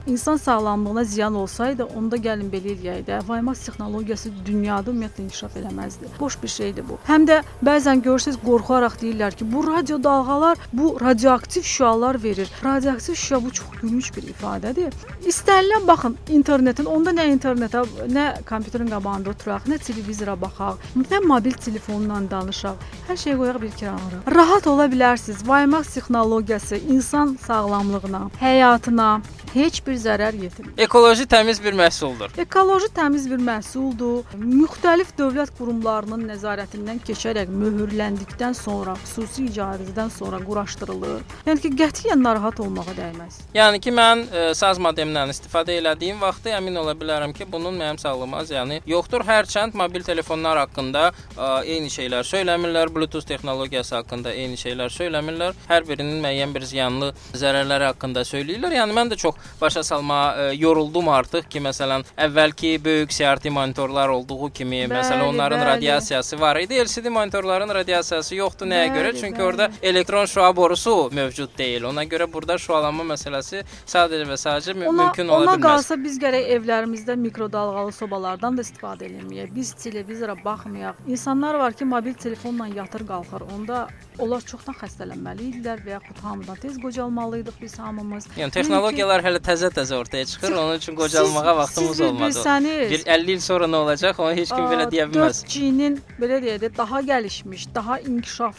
insan 0.07 0.37
sağlamlığına 0.37 1.05
ziyan 1.05 1.35
olsaydı, 1.35 1.85
onda 1.85 2.17
gəlin 2.17 2.51
belə 2.53 2.75
eləyək 2.75 3.05
də. 3.07 3.21
WiMAX 3.21 3.64
texnologiyası 3.67 4.31
dünyada 4.47 4.90
ümumiyyətlə 4.90 5.23
inkişaf 5.23 5.57
eləməzdi. 5.57 6.11
Boş 6.21 6.43
bir 6.43 6.49
şeydir 6.49 6.85
bu. 6.88 6.99
Həm 7.09 7.27
də 7.29 7.40
bəzən 7.64 8.03
görürsüz 8.03 8.37
qorxaraq 8.45 8.99
deyirlər 9.03 9.37
ki, 9.38 9.53
bu 9.53 9.67
radio 9.67 10.03
dalğalar 10.03 10.59
bu 10.73 11.01
radioaktiv 11.01 11.62
şüalar 11.62 12.23
verir. 12.23 12.51
Radioaktiv 12.64 13.14
şüa 13.14 13.45
bu 13.45 13.51
çox 13.51 13.69
gülünc 13.83 14.11
bir 14.17 14.23
ifadədir. 14.35 14.93
İstənilən 15.27 15.87
baxın 15.87 16.17
internetin, 16.29 16.85
onda 16.85 17.11
nə 17.11 17.29
internetə, 17.33 17.85
nə 18.12 18.27
kompüterin 18.49 18.90
qabağında 18.93 19.31
oturaq, 19.31 19.69
nə 19.71 19.79
televizora 19.79 20.40
baxaq, 20.40 20.79
nə 20.97 21.23
mobil 21.27 21.53
telefonla 21.53 22.21
danışaq. 22.31 22.77
Hər 23.09 23.17
şey 23.17 23.38
qoyaq 23.40 23.61
bir 23.62 23.73
kənara. 23.81 24.21
Rahat 24.35 24.67
ola 24.67 24.87
bilərsiniz. 24.87 25.45
WiMAX 25.49 25.95
texnologiyası 25.95 26.77
insan 26.77 27.38
sağlamlığına, 27.47 28.29
həyatına 28.40 29.21
heç 29.55 29.87
bir 29.87 29.93
zərər 30.00 30.37
yetirmir. 30.40 30.74
Ekoloji 30.85 31.26
təmiz 31.30 31.61
bir 31.64 31.76
məhsuldur. 31.78 32.33
Ekoloji 32.40 32.88
təmiz 32.96 33.28
bir 33.30 33.40
məhsuldur. 33.44 34.24
Müxtəlif 34.40 35.12
dövlət 35.18 35.52
qurumlarının 35.59 36.24
nəzarətindən 36.33 37.00
keçərək 37.07 37.52
möhürləndikdən 37.52 38.57
sonra, 38.59 38.96
xüsusi 39.04 39.46
icazədən 39.50 40.11
sonra 40.14 40.40
quraşdırılır. 40.44 41.22
Yəni 41.46 41.64
ki, 41.64 41.72
qətiyyən 41.80 42.22
narahat 42.24 42.61
olmağa 42.64 42.96
dəyməz. 42.96 43.38
Yəni 43.54 43.80
ki, 43.85 43.94
mən 43.94 44.24
ə, 44.26 44.44
saz 44.59 44.80
modemdən 44.83 45.30
istifadə 45.35 45.76
elədiyim 45.78 46.20
vaxtı 46.24 46.54
əmin 46.59 46.80
ola 46.83 46.96
bilərəm 46.98 47.35
ki, 47.37 47.46
bunun 47.52 47.78
mənim 47.78 48.00
sağlığıma 48.02 48.44
ziyanı 48.48 48.80
yoxdur. 48.90 49.24
Hərçənd 49.28 49.76
mobil 49.78 50.04
telefonlar 50.07 50.64
haqqında 50.64 51.07
ə, 51.11 51.50
eyni 51.62 51.92
şeylər 51.92 52.26
söyləmirlər, 52.26 52.90
Bluetooth 52.94 53.28
texnologiyası 53.28 53.98
haqqında 54.00 54.33
eyni 54.35 54.59
şeylər 54.61 54.92
söyləmirlər. 54.94 55.54
Hər 55.68 55.87
birinin 55.88 56.18
müəyyən 56.24 56.54
bir 56.57 56.66
ziyanlı 56.66 57.12
zərərləri 57.37 57.90
haqqında 57.92 58.24
söyləyirlər. 58.26 58.78
Yəni 58.80 58.96
mən 58.96 59.12
də 59.12 59.20
çox 59.20 59.38
başa 59.61 59.84
salmağa 59.85 60.25
ə, 60.35 60.47
yoruldum 60.59 61.09
artıq 61.12 61.49
ki, 61.53 61.61
məsələn, 61.64 62.05
əvvəlki 62.27 62.73
böyük 62.85 63.11
CRT 63.14 63.51
monitorlar 63.55 64.09
olduğu 64.09 64.51
kimi, 64.57 64.83
Bəli, 64.85 64.92
məsələn, 64.97 65.23
onların 65.29 65.61
bəli. 65.61 65.66
radiasiyası 65.75 66.40
var 66.40 66.57
idi. 66.62 66.81
LCD 66.85 67.09
monitorların 67.14 67.75
radiasiyası 67.75 68.35
yoxdur. 68.40 68.66
Nəyə 68.73 68.88
Bəli, 68.90 68.97
görə? 68.99 69.12
Çünki 69.20 69.38
bəli. 69.40 69.47
orada 69.49 69.70
elektron 69.83 70.27
şua 70.27 70.51
borusu 70.57 71.11
mövcud 71.12 71.55
deyil. 71.59 71.85
Ona 71.85 72.05
görə 72.05 72.27
burada 72.33 72.59
şualanma 72.59 73.05
məsələsi 73.14 73.62
sadəcə 73.87 74.27
və 74.33 74.38
sadəcə 74.40 74.75
mü 74.75 74.87
Ona, 74.88 75.05
mümkün 75.05 75.29
ola 75.29 75.44
ona 75.44 75.57
bilməz. 75.57 75.64
qalsa 75.68 75.99
biz 76.05 76.18
gərək 76.23 76.49
evlərimizdə 76.57 77.16
mikrodalğalı 77.16 77.92
sobalardan 77.92 78.57
da 78.57 78.62
istifadə 78.62 79.07
eləməyək. 79.09 79.55
Biz 79.55 79.73
televizora 79.85 80.37
baxmayaq. 80.44 80.94
İnsanlar 81.07 81.55
var 81.55 81.73
ki, 81.73 81.85
mobil 81.85 82.14
telefonla 82.14 82.66
yatır 82.75 83.07
qalxır. 83.07 83.42
Onda 83.57 83.88
onlar 84.18 84.40
çoxdan 84.40 84.75
xəstələnməli 84.81 85.49
idilər 85.51 85.81
və 85.87 85.90
yaxud 85.99 86.20
hamıdan 86.23 86.57
tez 86.62 86.79
qocalmalıydıq 86.83 87.57
biz 87.62 87.79
hamımız. 87.79 88.27
Yəni 88.38 88.51
texnologiyalar 88.55 89.23
hələ 89.27 89.40
təzə-təzə 89.74 89.94
ortaya 89.98 90.24
çıxır. 90.24 90.52
Onun 90.52 90.76
üçün 90.76 90.94
qocalmağa 90.96 91.56
vaxtımız 91.56 91.90
siz 91.90 92.00
olmadı. 92.00 92.34
bilsəniz, 92.34 92.90
Bir 92.90 93.06
50 93.06 93.32
il 93.32 93.40
sonra 93.40 93.64
nə 93.64 93.76
olacaq, 93.76 94.20
onu 94.22 94.34
heç 94.34 94.48
kim 94.48 94.64
belə 94.72 94.87
deyə 94.90 95.08
bilməz. 95.10 95.42
4G-nin 95.44 96.00
belə 96.20 96.40
deyək 96.44 96.60
də 96.64 96.76
daha 96.76 97.00
gəlişmiş, 97.00 97.68
daha 97.74 97.98
inkişaf 98.00 98.56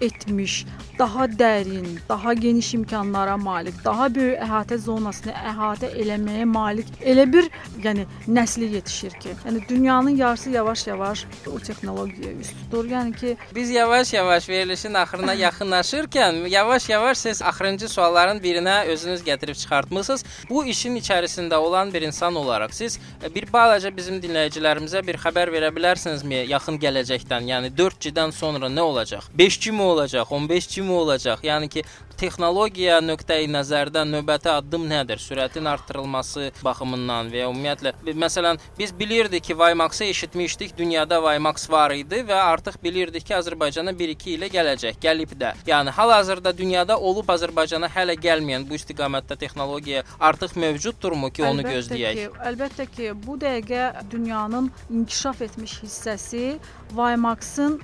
etmiş, 0.00 0.64
daha 0.98 1.24
dərin, 1.24 1.86
daha 2.08 2.34
geniş 2.34 2.74
imkanlara 2.74 3.36
malik, 3.36 3.74
daha 3.84 4.08
böyük 4.14 4.40
əhatə 4.46 4.78
zonasını 4.78 5.32
əhatə 5.32 5.90
eləməyə 6.02 6.44
malik 6.44 6.86
elə 7.00 7.26
bir, 7.32 7.48
yəni 7.84 8.06
nəsli 8.28 8.70
yetişir 8.74 9.10
ki, 9.20 9.34
yəni 9.46 9.68
dünyanın 9.68 10.16
yarısı 10.16 10.50
yavaş-yavaş 10.50 11.24
o 11.52 11.58
texnologiyaya 11.58 12.36
üst 12.40 12.54
tutur. 12.62 12.84
Yəni 12.90 13.16
ki, 13.16 13.36
Biz 13.54 13.70
yavaş-yavaş 13.70 14.48
verilişin 14.48 14.94
axırına 14.94 15.34
yaxınlaşırkən 15.46 16.48
yavaş-yavaş 16.48 17.18
siz 17.18 17.42
axırıncı 17.42 17.88
sualların 17.88 18.38
birinə 18.38 18.84
özünüz 18.84 19.22
gətirib 19.22 19.54
çıxartmısınız. 19.54 20.24
Bu 20.50 20.64
işin 20.64 20.96
içərisində 20.96 21.54
olan 21.54 21.92
bir 21.94 22.02
insan 22.02 22.34
olaraq 22.34 22.72
siz 22.72 22.98
e, 23.24 23.34
bir 23.34 23.52
balaca 23.52 23.96
bizim 23.96 24.20
dinləyicilərimizə 24.20 25.06
bir 25.06 25.20
xəbər 25.24 25.52
verə 25.54 25.70
bilərsinizmi 25.76 26.46
yaxın 26.48 26.78
gələcəkdən? 26.78 27.48
Yəni 27.52 27.72
4G-dən 27.78 28.32
sonra 28.32 28.66
nə 28.66 28.80
olacaq? 28.80 29.28
5G 29.38 29.72
mi 29.72 29.82
olacaq? 29.86 30.28
15G 30.30 30.82
mi 30.82 30.92
olacaq? 30.92 31.44
Yəni 31.46 31.68
ki 31.72 31.84
texnologiya 32.16 33.00
nöqteyi 33.04 33.48
nəzərdən 33.52 34.08
növbəti 34.14 34.48
addım 34.50 34.86
nədir? 34.88 35.20
Sürətin 35.20 35.68
artırılması 35.68 36.50
baxımından 36.64 37.28
və 37.32 37.42
ya 37.42 37.50
ümumiyyətlə 37.50 37.92
məsələn 38.16 38.60
biz 38.78 38.94
bilirdik 38.98 39.44
ki, 39.44 39.56
WiMAX-ı 39.58 40.04
eşitmişdik, 40.04 40.76
dünyada 40.78 41.20
WiMAX 41.24 41.68
var 41.70 41.94
idi 41.96 42.22
və 42.28 42.38
artıq 42.52 42.78
bilirdik 42.82 43.26
ki, 43.26 43.36
Azərbaycana 43.36 43.92
1-2 43.96 44.32
ilə 44.36 44.48
gələcək, 44.52 45.00
gəlib 45.02 45.34
də. 45.40 45.52
Yəni 45.68 45.92
hal-hazırda 45.98 46.54
dünyada 46.56 46.98
olub 46.98 47.28
Azərbaycana 47.36 47.90
hələ 47.92 48.16
gəlməyən 48.20 48.64
bu 48.68 48.80
istiqamətdə 48.80 49.36
texnologiya 49.44 50.04
artıq 50.20 50.56
mövcuddurmu 50.56 51.30
ki, 51.30 51.44
onu 51.44 51.66
əlbəttə 51.66 51.76
gözləyək? 51.76 52.22
Ki, 52.22 52.46
əlbəttə 52.52 52.88
ki, 52.96 53.12
bu 53.26 53.36
dəqiqə 53.44 54.08
dünyanın 54.10 54.72
inkişaf 54.90 55.42
etmiş 55.50 55.78
hissəsi 55.84 56.56
WiMAX-ın 56.96 57.80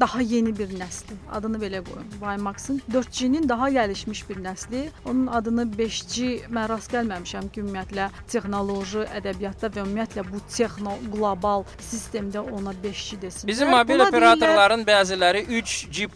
daha 0.00 0.20
yeni 0.20 0.52
bir 0.58 0.70
nəsli. 0.78 1.16
Adını 1.32 1.58
belə 1.62 1.80
qoyun. 1.86 2.06
WiMAX-ın 2.20 2.82
4G-nin 2.92 3.48
daha 3.48 3.70
gəlişmiş 3.70 4.28
bir 4.28 4.36
nəsli. 4.44 4.84
Onun 5.04 5.26
adını 5.26 5.66
5G 5.78 6.48
mən 6.50 6.68
rast 6.68 6.92
gəlməmişəm 6.94 7.50
ki, 7.52 7.64
ümumiyyətlə 7.64 8.08
texnoloji, 8.32 9.06
ədəbiyyatda 9.20 9.72
və 9.74 9.84
ümumiyyətlə 9.86 10.26
bu 10.30 10.42
texno 10.56 10.96
qlobal 11.12 11.66
sistemdə 11.90 12.42
ona 12.44 12.74
5G 12.84 13.20
desin. 13.22 13.48
Bizim 13.48 13.70
mobil 13.70 14.00
operatorların 14.08 14.86
bəziləri 14.86 15.46
3G+ 15.48 16.08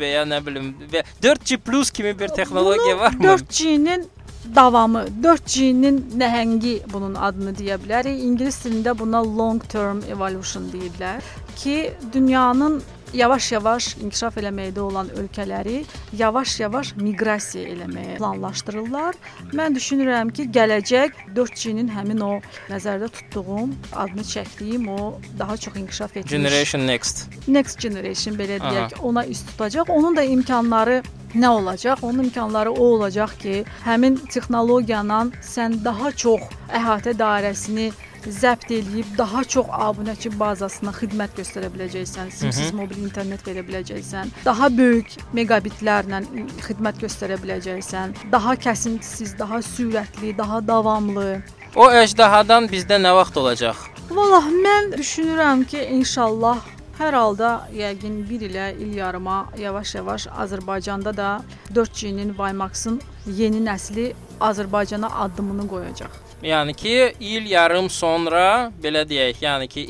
və 0.00 0.14
ya 0.14 0.24
nə 0.28 0.40
bilim 0.46 0.72
və 0.92 1.04
4G+ 1.22 1.92
kimi 1.92 2.18
bir 2.18 2.28
texnologiya 2.28 2.98
varmı? 2.98 3.24
4G-nin 3.24 4.08
davamı, 4.56 5.04
4G-nin 5.22 5.98
nəhəngi 6.18 6.74
bunun 6.92 7.14
adını 7.14 7.52
deyə 7.58 7.76
bilərik. 7.82 8.22
İngilis 8.24 8.62
dilində 8.64 8.98
buna 8.98 9.22
long 9.24 9.62
term 9.68 10.00
evolution 10.08 10.70
deyirlər 10.72 11.20
ki, 11.56 11.92
dünyanın 12.12 12.82
yavaş-yavaş 13.14 13.96
inkişaf 14.04 14.36
eləməkdə 14.40 14.80
olan 14.80 15.10
ölkələri 15.18 15.82
yavaş-yavaş 16.18 16.94
miqrasiya 17.00 17.68
eləməyə 17.74 18.16
planlaşdırırlar. 18.18 19.18
Mən 19.56 19.76
düşünürəm 19.78 20.32
ki, 20.34 20.48
gələcək 20.54 21.22
4G-nin 21.36 21.90
həmin 21.94 22.20
o 22.26 22.32
nəzərdə 22.70 23.08
tutduğum, 23.16 23.74
adını 23.92 24.26
çəkdiyim 24.32 24.88
o 24.90 25.14
daha 25.38 25.56
çox 25.56 25.76
inkişaf 25.76 26.16
etmiş 26.16 26.30
Generation 26.30 26.86
Next. 26.86 27.28
next 27.48 27.80
generation 27.80 28.34
belə 28.38 28.60
deyək, 28.62 29.00
ona 29.02 29.26
üst 29.26 29.48
tutacaq. 29.50 29.88
Onun 29.88 30.16
da 30.16 30.22
imkanları 30.22 31.02
nə 31.34 31.48
olacaq? 31.48 31.98
Onun 32.02 32.24
imkanları 32.24 32.70
o 32.70 32.84
olacaq 32.94 33.34
ki, 33.42 33.64
həmin 33.84 34.16
texnologiyanın 34.30 35.32
sən 35.42 35.84
daha 35.84 36.12
çox 36.12 36.40
əhatə 36.68 37.14
dairəsini 37.18 37.90
zəbt 38.26 38.70
eləyib 38.74 39.12
daha 39.18 39.44
çox 39.44 39.70
abunəçi 39.86 40.32
bazasına 40.40 40.92
xidmət 40.96 41.36
göstərə 41.40 41.70
biləcəksən, 41.74 42.32
simsiz 42.34 42.72
mobil 42.76 43.00
internet 43.04 43.44
verə 43.46 43.64
biləcəksən, 43.66 44.32
daha 44.44 44.70
böyük 44.76 45.16
megabitlərlə 45.36 46.22
xidmət 46.66 47.00
göstərə 47.04 47.38
biləcəksən, 47.42 48.16
daha 48.32 48.56
kəsintisiz, 48.66 49.36
daha 49.38 49.62
sürətli, 49.64 50.34
daha 50.38 50.60
davamlı. 50.60 51.40
O 51.76 51.86
əjdahadan 51.86 52.66
bizdə 52.70 52.98
nə 52.98 53.14
vaxt 53.14 53.36
olacaq? 53.40 53.78
Vallah 54.10 54.48
mən 54.50 54.92
düşünürəm 54.96 55.64
ki, 55.70 55.84
inşallah 56.00 56.58
hər 57.00 57.14
halda 57.16 57.50
yəqin 57.72 58.16
1 58.28 58.42
ilə 58.48 58.64
il 58.76 58.96
yarıma 58.98 59.36
yavaş-yavaş 59.58 60.26
Azərbaycanda 60.44 61.16
da 61.16 61.28
4G-nin 61.74 62.34
WiMAX-ın 62.40 63.00
yeni 63.38 63.62
nəsli 63.64 64.10
Azərbaycana 64.40 65.08
addımını 65.24 65.68
qoyacaq. 65.68 66.29
Yəni 66.42 66.72
ki, 66.74 67.12
il 67.20 67.50
yarım 67.52 67.90
sonra 67.92 68.72
belə 68.82 69.02
deyək, 69.04 69.42
yəni 69.44 69.68
ki 69.68 69.84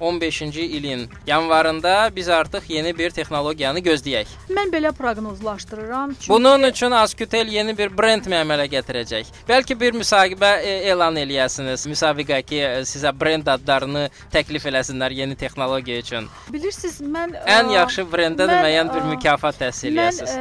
2015-ci 0.00 0.60
ilin 0.60 1.08
yanvarında 1.26 2.10
biz 2.16 2.28
artıq 2.28 2.62
yeni 2.68 2.98
bir 2.98 3.10
texnologiyanı 3.10 3.78
gözləyək. 3.78 4.26
Mən 4.50 4.72
belə 4.72 4.92
proqnozlaşdırıram. 4.92 6.14
Çünki 6.14 6.28
Bunun 6.28 6.62
üçün 6.62 6.90
Askutel 6.90 7.48
yeni 7.48 7.78
bir 7.78 7.98
brend 7.98 8.26
mi 8.26 8.34
əmələ 8.34 8.66
gətirəcək? 8.72 9.32
Bəlkə 9.48 9.80
bir 9.80 9.94
müsahibə 9.94 10.52
e, 10.62 10.74
elan 10.90 11.16
eləyəsiniz. 11.16 11.86
Müsabiqə 11.88 12.42
ki, 12.42 12.56
e, 12.56 12.80
sizə 12.88 13.12
brend 13.20 13.46
adlarını 13.46 14.08
təklif 14.32 14.66
eləsinlər 14.66 15.12
yeni 15.12 15.36
texnologiya 15.36 15.98
üçün. 15.98 16.28
bilirsiniz 16.52 17.00
mən 17.00 17.36
Ən 17.46 17.70
ə, 17.70 17.74
yaxşı 17.74 18.06
brendə 18.12 18.46
müəyyən 18.48 18.94
bir 18.94 19.08
mükafat 19.14 19.60
təhsil 19.60 19.92
eləyəsiniz. 19.92 20.36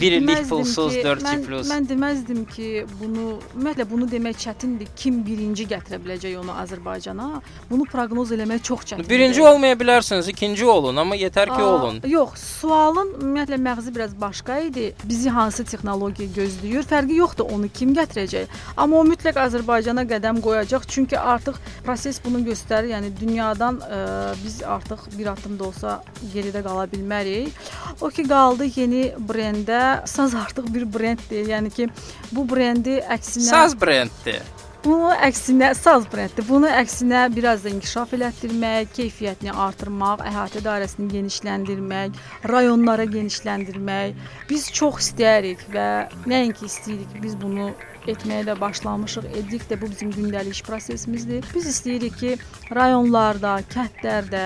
Bir 0.00 0.12
illik 0.12 0.48
pulsuz 0.48 0.94
ki, 0.94 1.02
4G+. 1.04 1.24
Mən, 1.24 1.66
mən 1.70 1.88
deməzdim 1.88 2.44
ki, 2.48 2.86
bunu 3.00 3.38
ümumiyyətlə 3.54 3.90
bunu 3.90 4.08
demək 4.10 4.38
çətindir. 4.46 4.88
Kim 4.96 5.22
birinci 5.26 5.66
gətirə 5.68 5.98
biləcək 6.04 6.38
onu 6.40 6.54
Azərbaycana? 6.62 7.28
Bunu 7.70 7.84
proqnoz 7.90 8.32
eləmək 8.36 8.62
çox 8.62 8.83
çətindir. 8.84 9.08
Birinci 9.10 9.42
olmaya 9.42 9.74
bilərsiniz, 9.80 10.28
ikinci 10.32 10.66
olun, 10.66 10.96
amma 10.96 11.16
yetər 11.16 11.50
ki 11.50 11.60
Aa, 11.62 11.72
olun. 11.74 12.00
Yox, 12.08 12.44
sualın 12.60 13.12
ümumiyyətlə 13.20 13.58
məğzi 13.66 13.94
biraz 13.94 14.14
başqa 14.20 14.58
idi. 14.68 14.86
Bizi 15.04 15.30
hansı 15.30 15.64
texnologiya 15.64 16.28
gözləyir? 16.36 16.86
Fərqi 16.90 17.18
yoxdur 17.20 17.50
onu 17.54 17.68
kim 17.68 17.94
gətirəcək. 17.96 18.52
Amma 18.76 19.00
o 19.00 19.04
mütləq 19.08 19.40
Azərbaycana 19.44 20.06
qədəm 20.10 20.40
qoyacaq, 20.44 20.88
çünki 20.88 21.18
artıq 21.18 21.60
proses 21.86 22.20
bunu 22.24 22.42
göstərir. 22.46 22.92
Yəni 22.94 23.12
dünyadan 23.20 23.80
ə, 23.84 24.02
biz 24.44 24.62
artıq 24.62 25.08
bir 25.18 25.32
addım 25.32 25.58
da 25.58 25.68
olsa 25.70 25.96
geridə 26.34 26.62
qala 26.64 26.86
bilmərik. 26.92 27.52
O 28.00 28.10
ki 28.10 28.26
qaldı 28.28 28.68
yeni 28.76 29.06
brendə. 29.28 30.06
Saz 30.06 30.34
artıq 30.34 30.68
bir 30.74 30.86
brend 30.94 31.24
deyil. 31.30 31.48
Yəni 31.54 31.70
ki, 31.74 31.88
bu 32.32 32.44
brendi 32.48 33.00
əksinə 33.00 33.50
Saz 33.50 33.80
brenddir. 33.80 34.42
Bunu 34.84 35.14
əksinə 35.24 35.70
saz 35.78 36.04
brenddir. 36.12 36.44
Bunu 36.44 36.68
əksinə 36.68 37.22
biraz 37.32 37.62
da 37.64 37.70
inkişaf 37.72 38.10
elətdirmək, 38.18 38.90
keyfiyyətini 38.98 39.54
artırmaq, 39.66 40.20
əhatə 40.28 40.60
dairəsini 40.66 41.08
genişləndirmək, 41.08 42.18
rayonlara 42.52 43.06
genişləndirmək. 43.14 44.20
Biz 44.50 44.68
çox 44.76 45.00
istəyirik 45.06 45.64
və 45.72 45.88
nəinki 46.28 46.68
istəyirik, 46.68 47.16
biz 47.24 47.32
bunu 47.40 47.70
etməyə 48.12 48.44
də 48.50 48.58
başlamışıq. 48.60 49.30
Edirik 49.32 49.64
də 49.72 49.80
bu 49.80 49.88
bizim 49.88 50.12
gündəlik 50.12 50.60
prosesimizdir. 50.68 51.48
Biz 51.54 51.72
istəyirik 51.72 52.20
ki, 52.20 52.36
rayonlarda, 52.76 53.62
kəndlərdə 53.72 54.44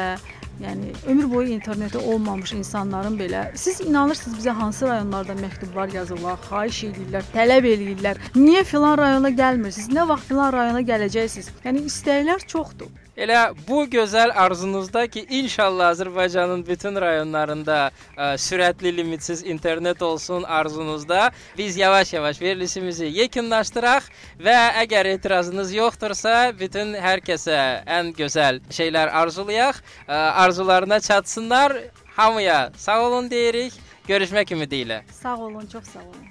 Yəni 0.62 0.92
ömür 1.06 1.30
boyu 1.30 1.48
interneti 1.48 1.98
olmamış 1.98 2.52
insanların 2.52 3.18
belə 3.18 3.42
siz 3.54 3.80
inanırsınız 3.80 4.38
bizə 4.38 4.54
hansı 4.60 4.88
rayonlarda 4.88 5.36
məktublar 5.38 5.94
yazırlar, 5.94 6.38
xahiş 6.48 6.80
edirlər, 6.90 7.28
tələb 7.34 7.68
eləyirlər. 7.72 8.22
Niyə 8.34 8.64
filan 8.66 8.98
rayona 8.98 9.30
gəlmirsiniz? 9.42 9.92
Nə 9.94 10.08
vaxt 10.08 10.32
filan 10.32 10.52
rayona 10.52 10.82
gələcəksiniz? 10.90 11.52
Yəni 11.64 11.84
istəklər 11.92 12.42
çoxdur. 12.54 12.90
Elə 13.18 13.38
bu 13.68 13.80
gözəl 13.90 14.30
arzunuzda 14.30 15.06
ki, 15.10 15.24
inşallah 15.40 15.90
Azərbaycanın 15.90 16.60
bütün 16.66 16.94
rayonlarında 17.02 17.78
ə, 18.14 18.28
sürətli 18.38 18.92
limitsiz 18.96 19.42
internet 19.42 20.02
olsun 20.02 20.42
arzunuzda. 20.42 21.30
Biz 21.58 21.76
yavaş-yavaş 21.76 22.40
verilişimizi 22.40 23.10
yekunlaşdıraq 23.18 24.06
və 24.38 24.56
əgər 24.84 25.10
etirazınız 25.16 25.74
yoxdursa, 25.74 26.36
bütün 26.60 26.94
hər 26.94 27.24
kəsə 27.26 27.58
ən 27.98 28.14
gözəl 28.14 28.62
şeylər 28.70 29.10
arzulayaq, 29.10 29.82
ə, 30.06 30.22
arzularına 30.46 31.00
çatsınlar. 31.00 31.74
Hamıya 32.14 32.72
sağ 32.76 33.02
olun 33.08 33.30
deyirik. 33.30 33.74
Görüşmək 34.08 34.54
ümidi 34.54 34.84
ilə. 34.86 35.02
Sağ 35.22 35.36
olun, 35.36 35.66
çox 35.66 35.90
sağ 35.90 36.06
olun. 36.06 36.27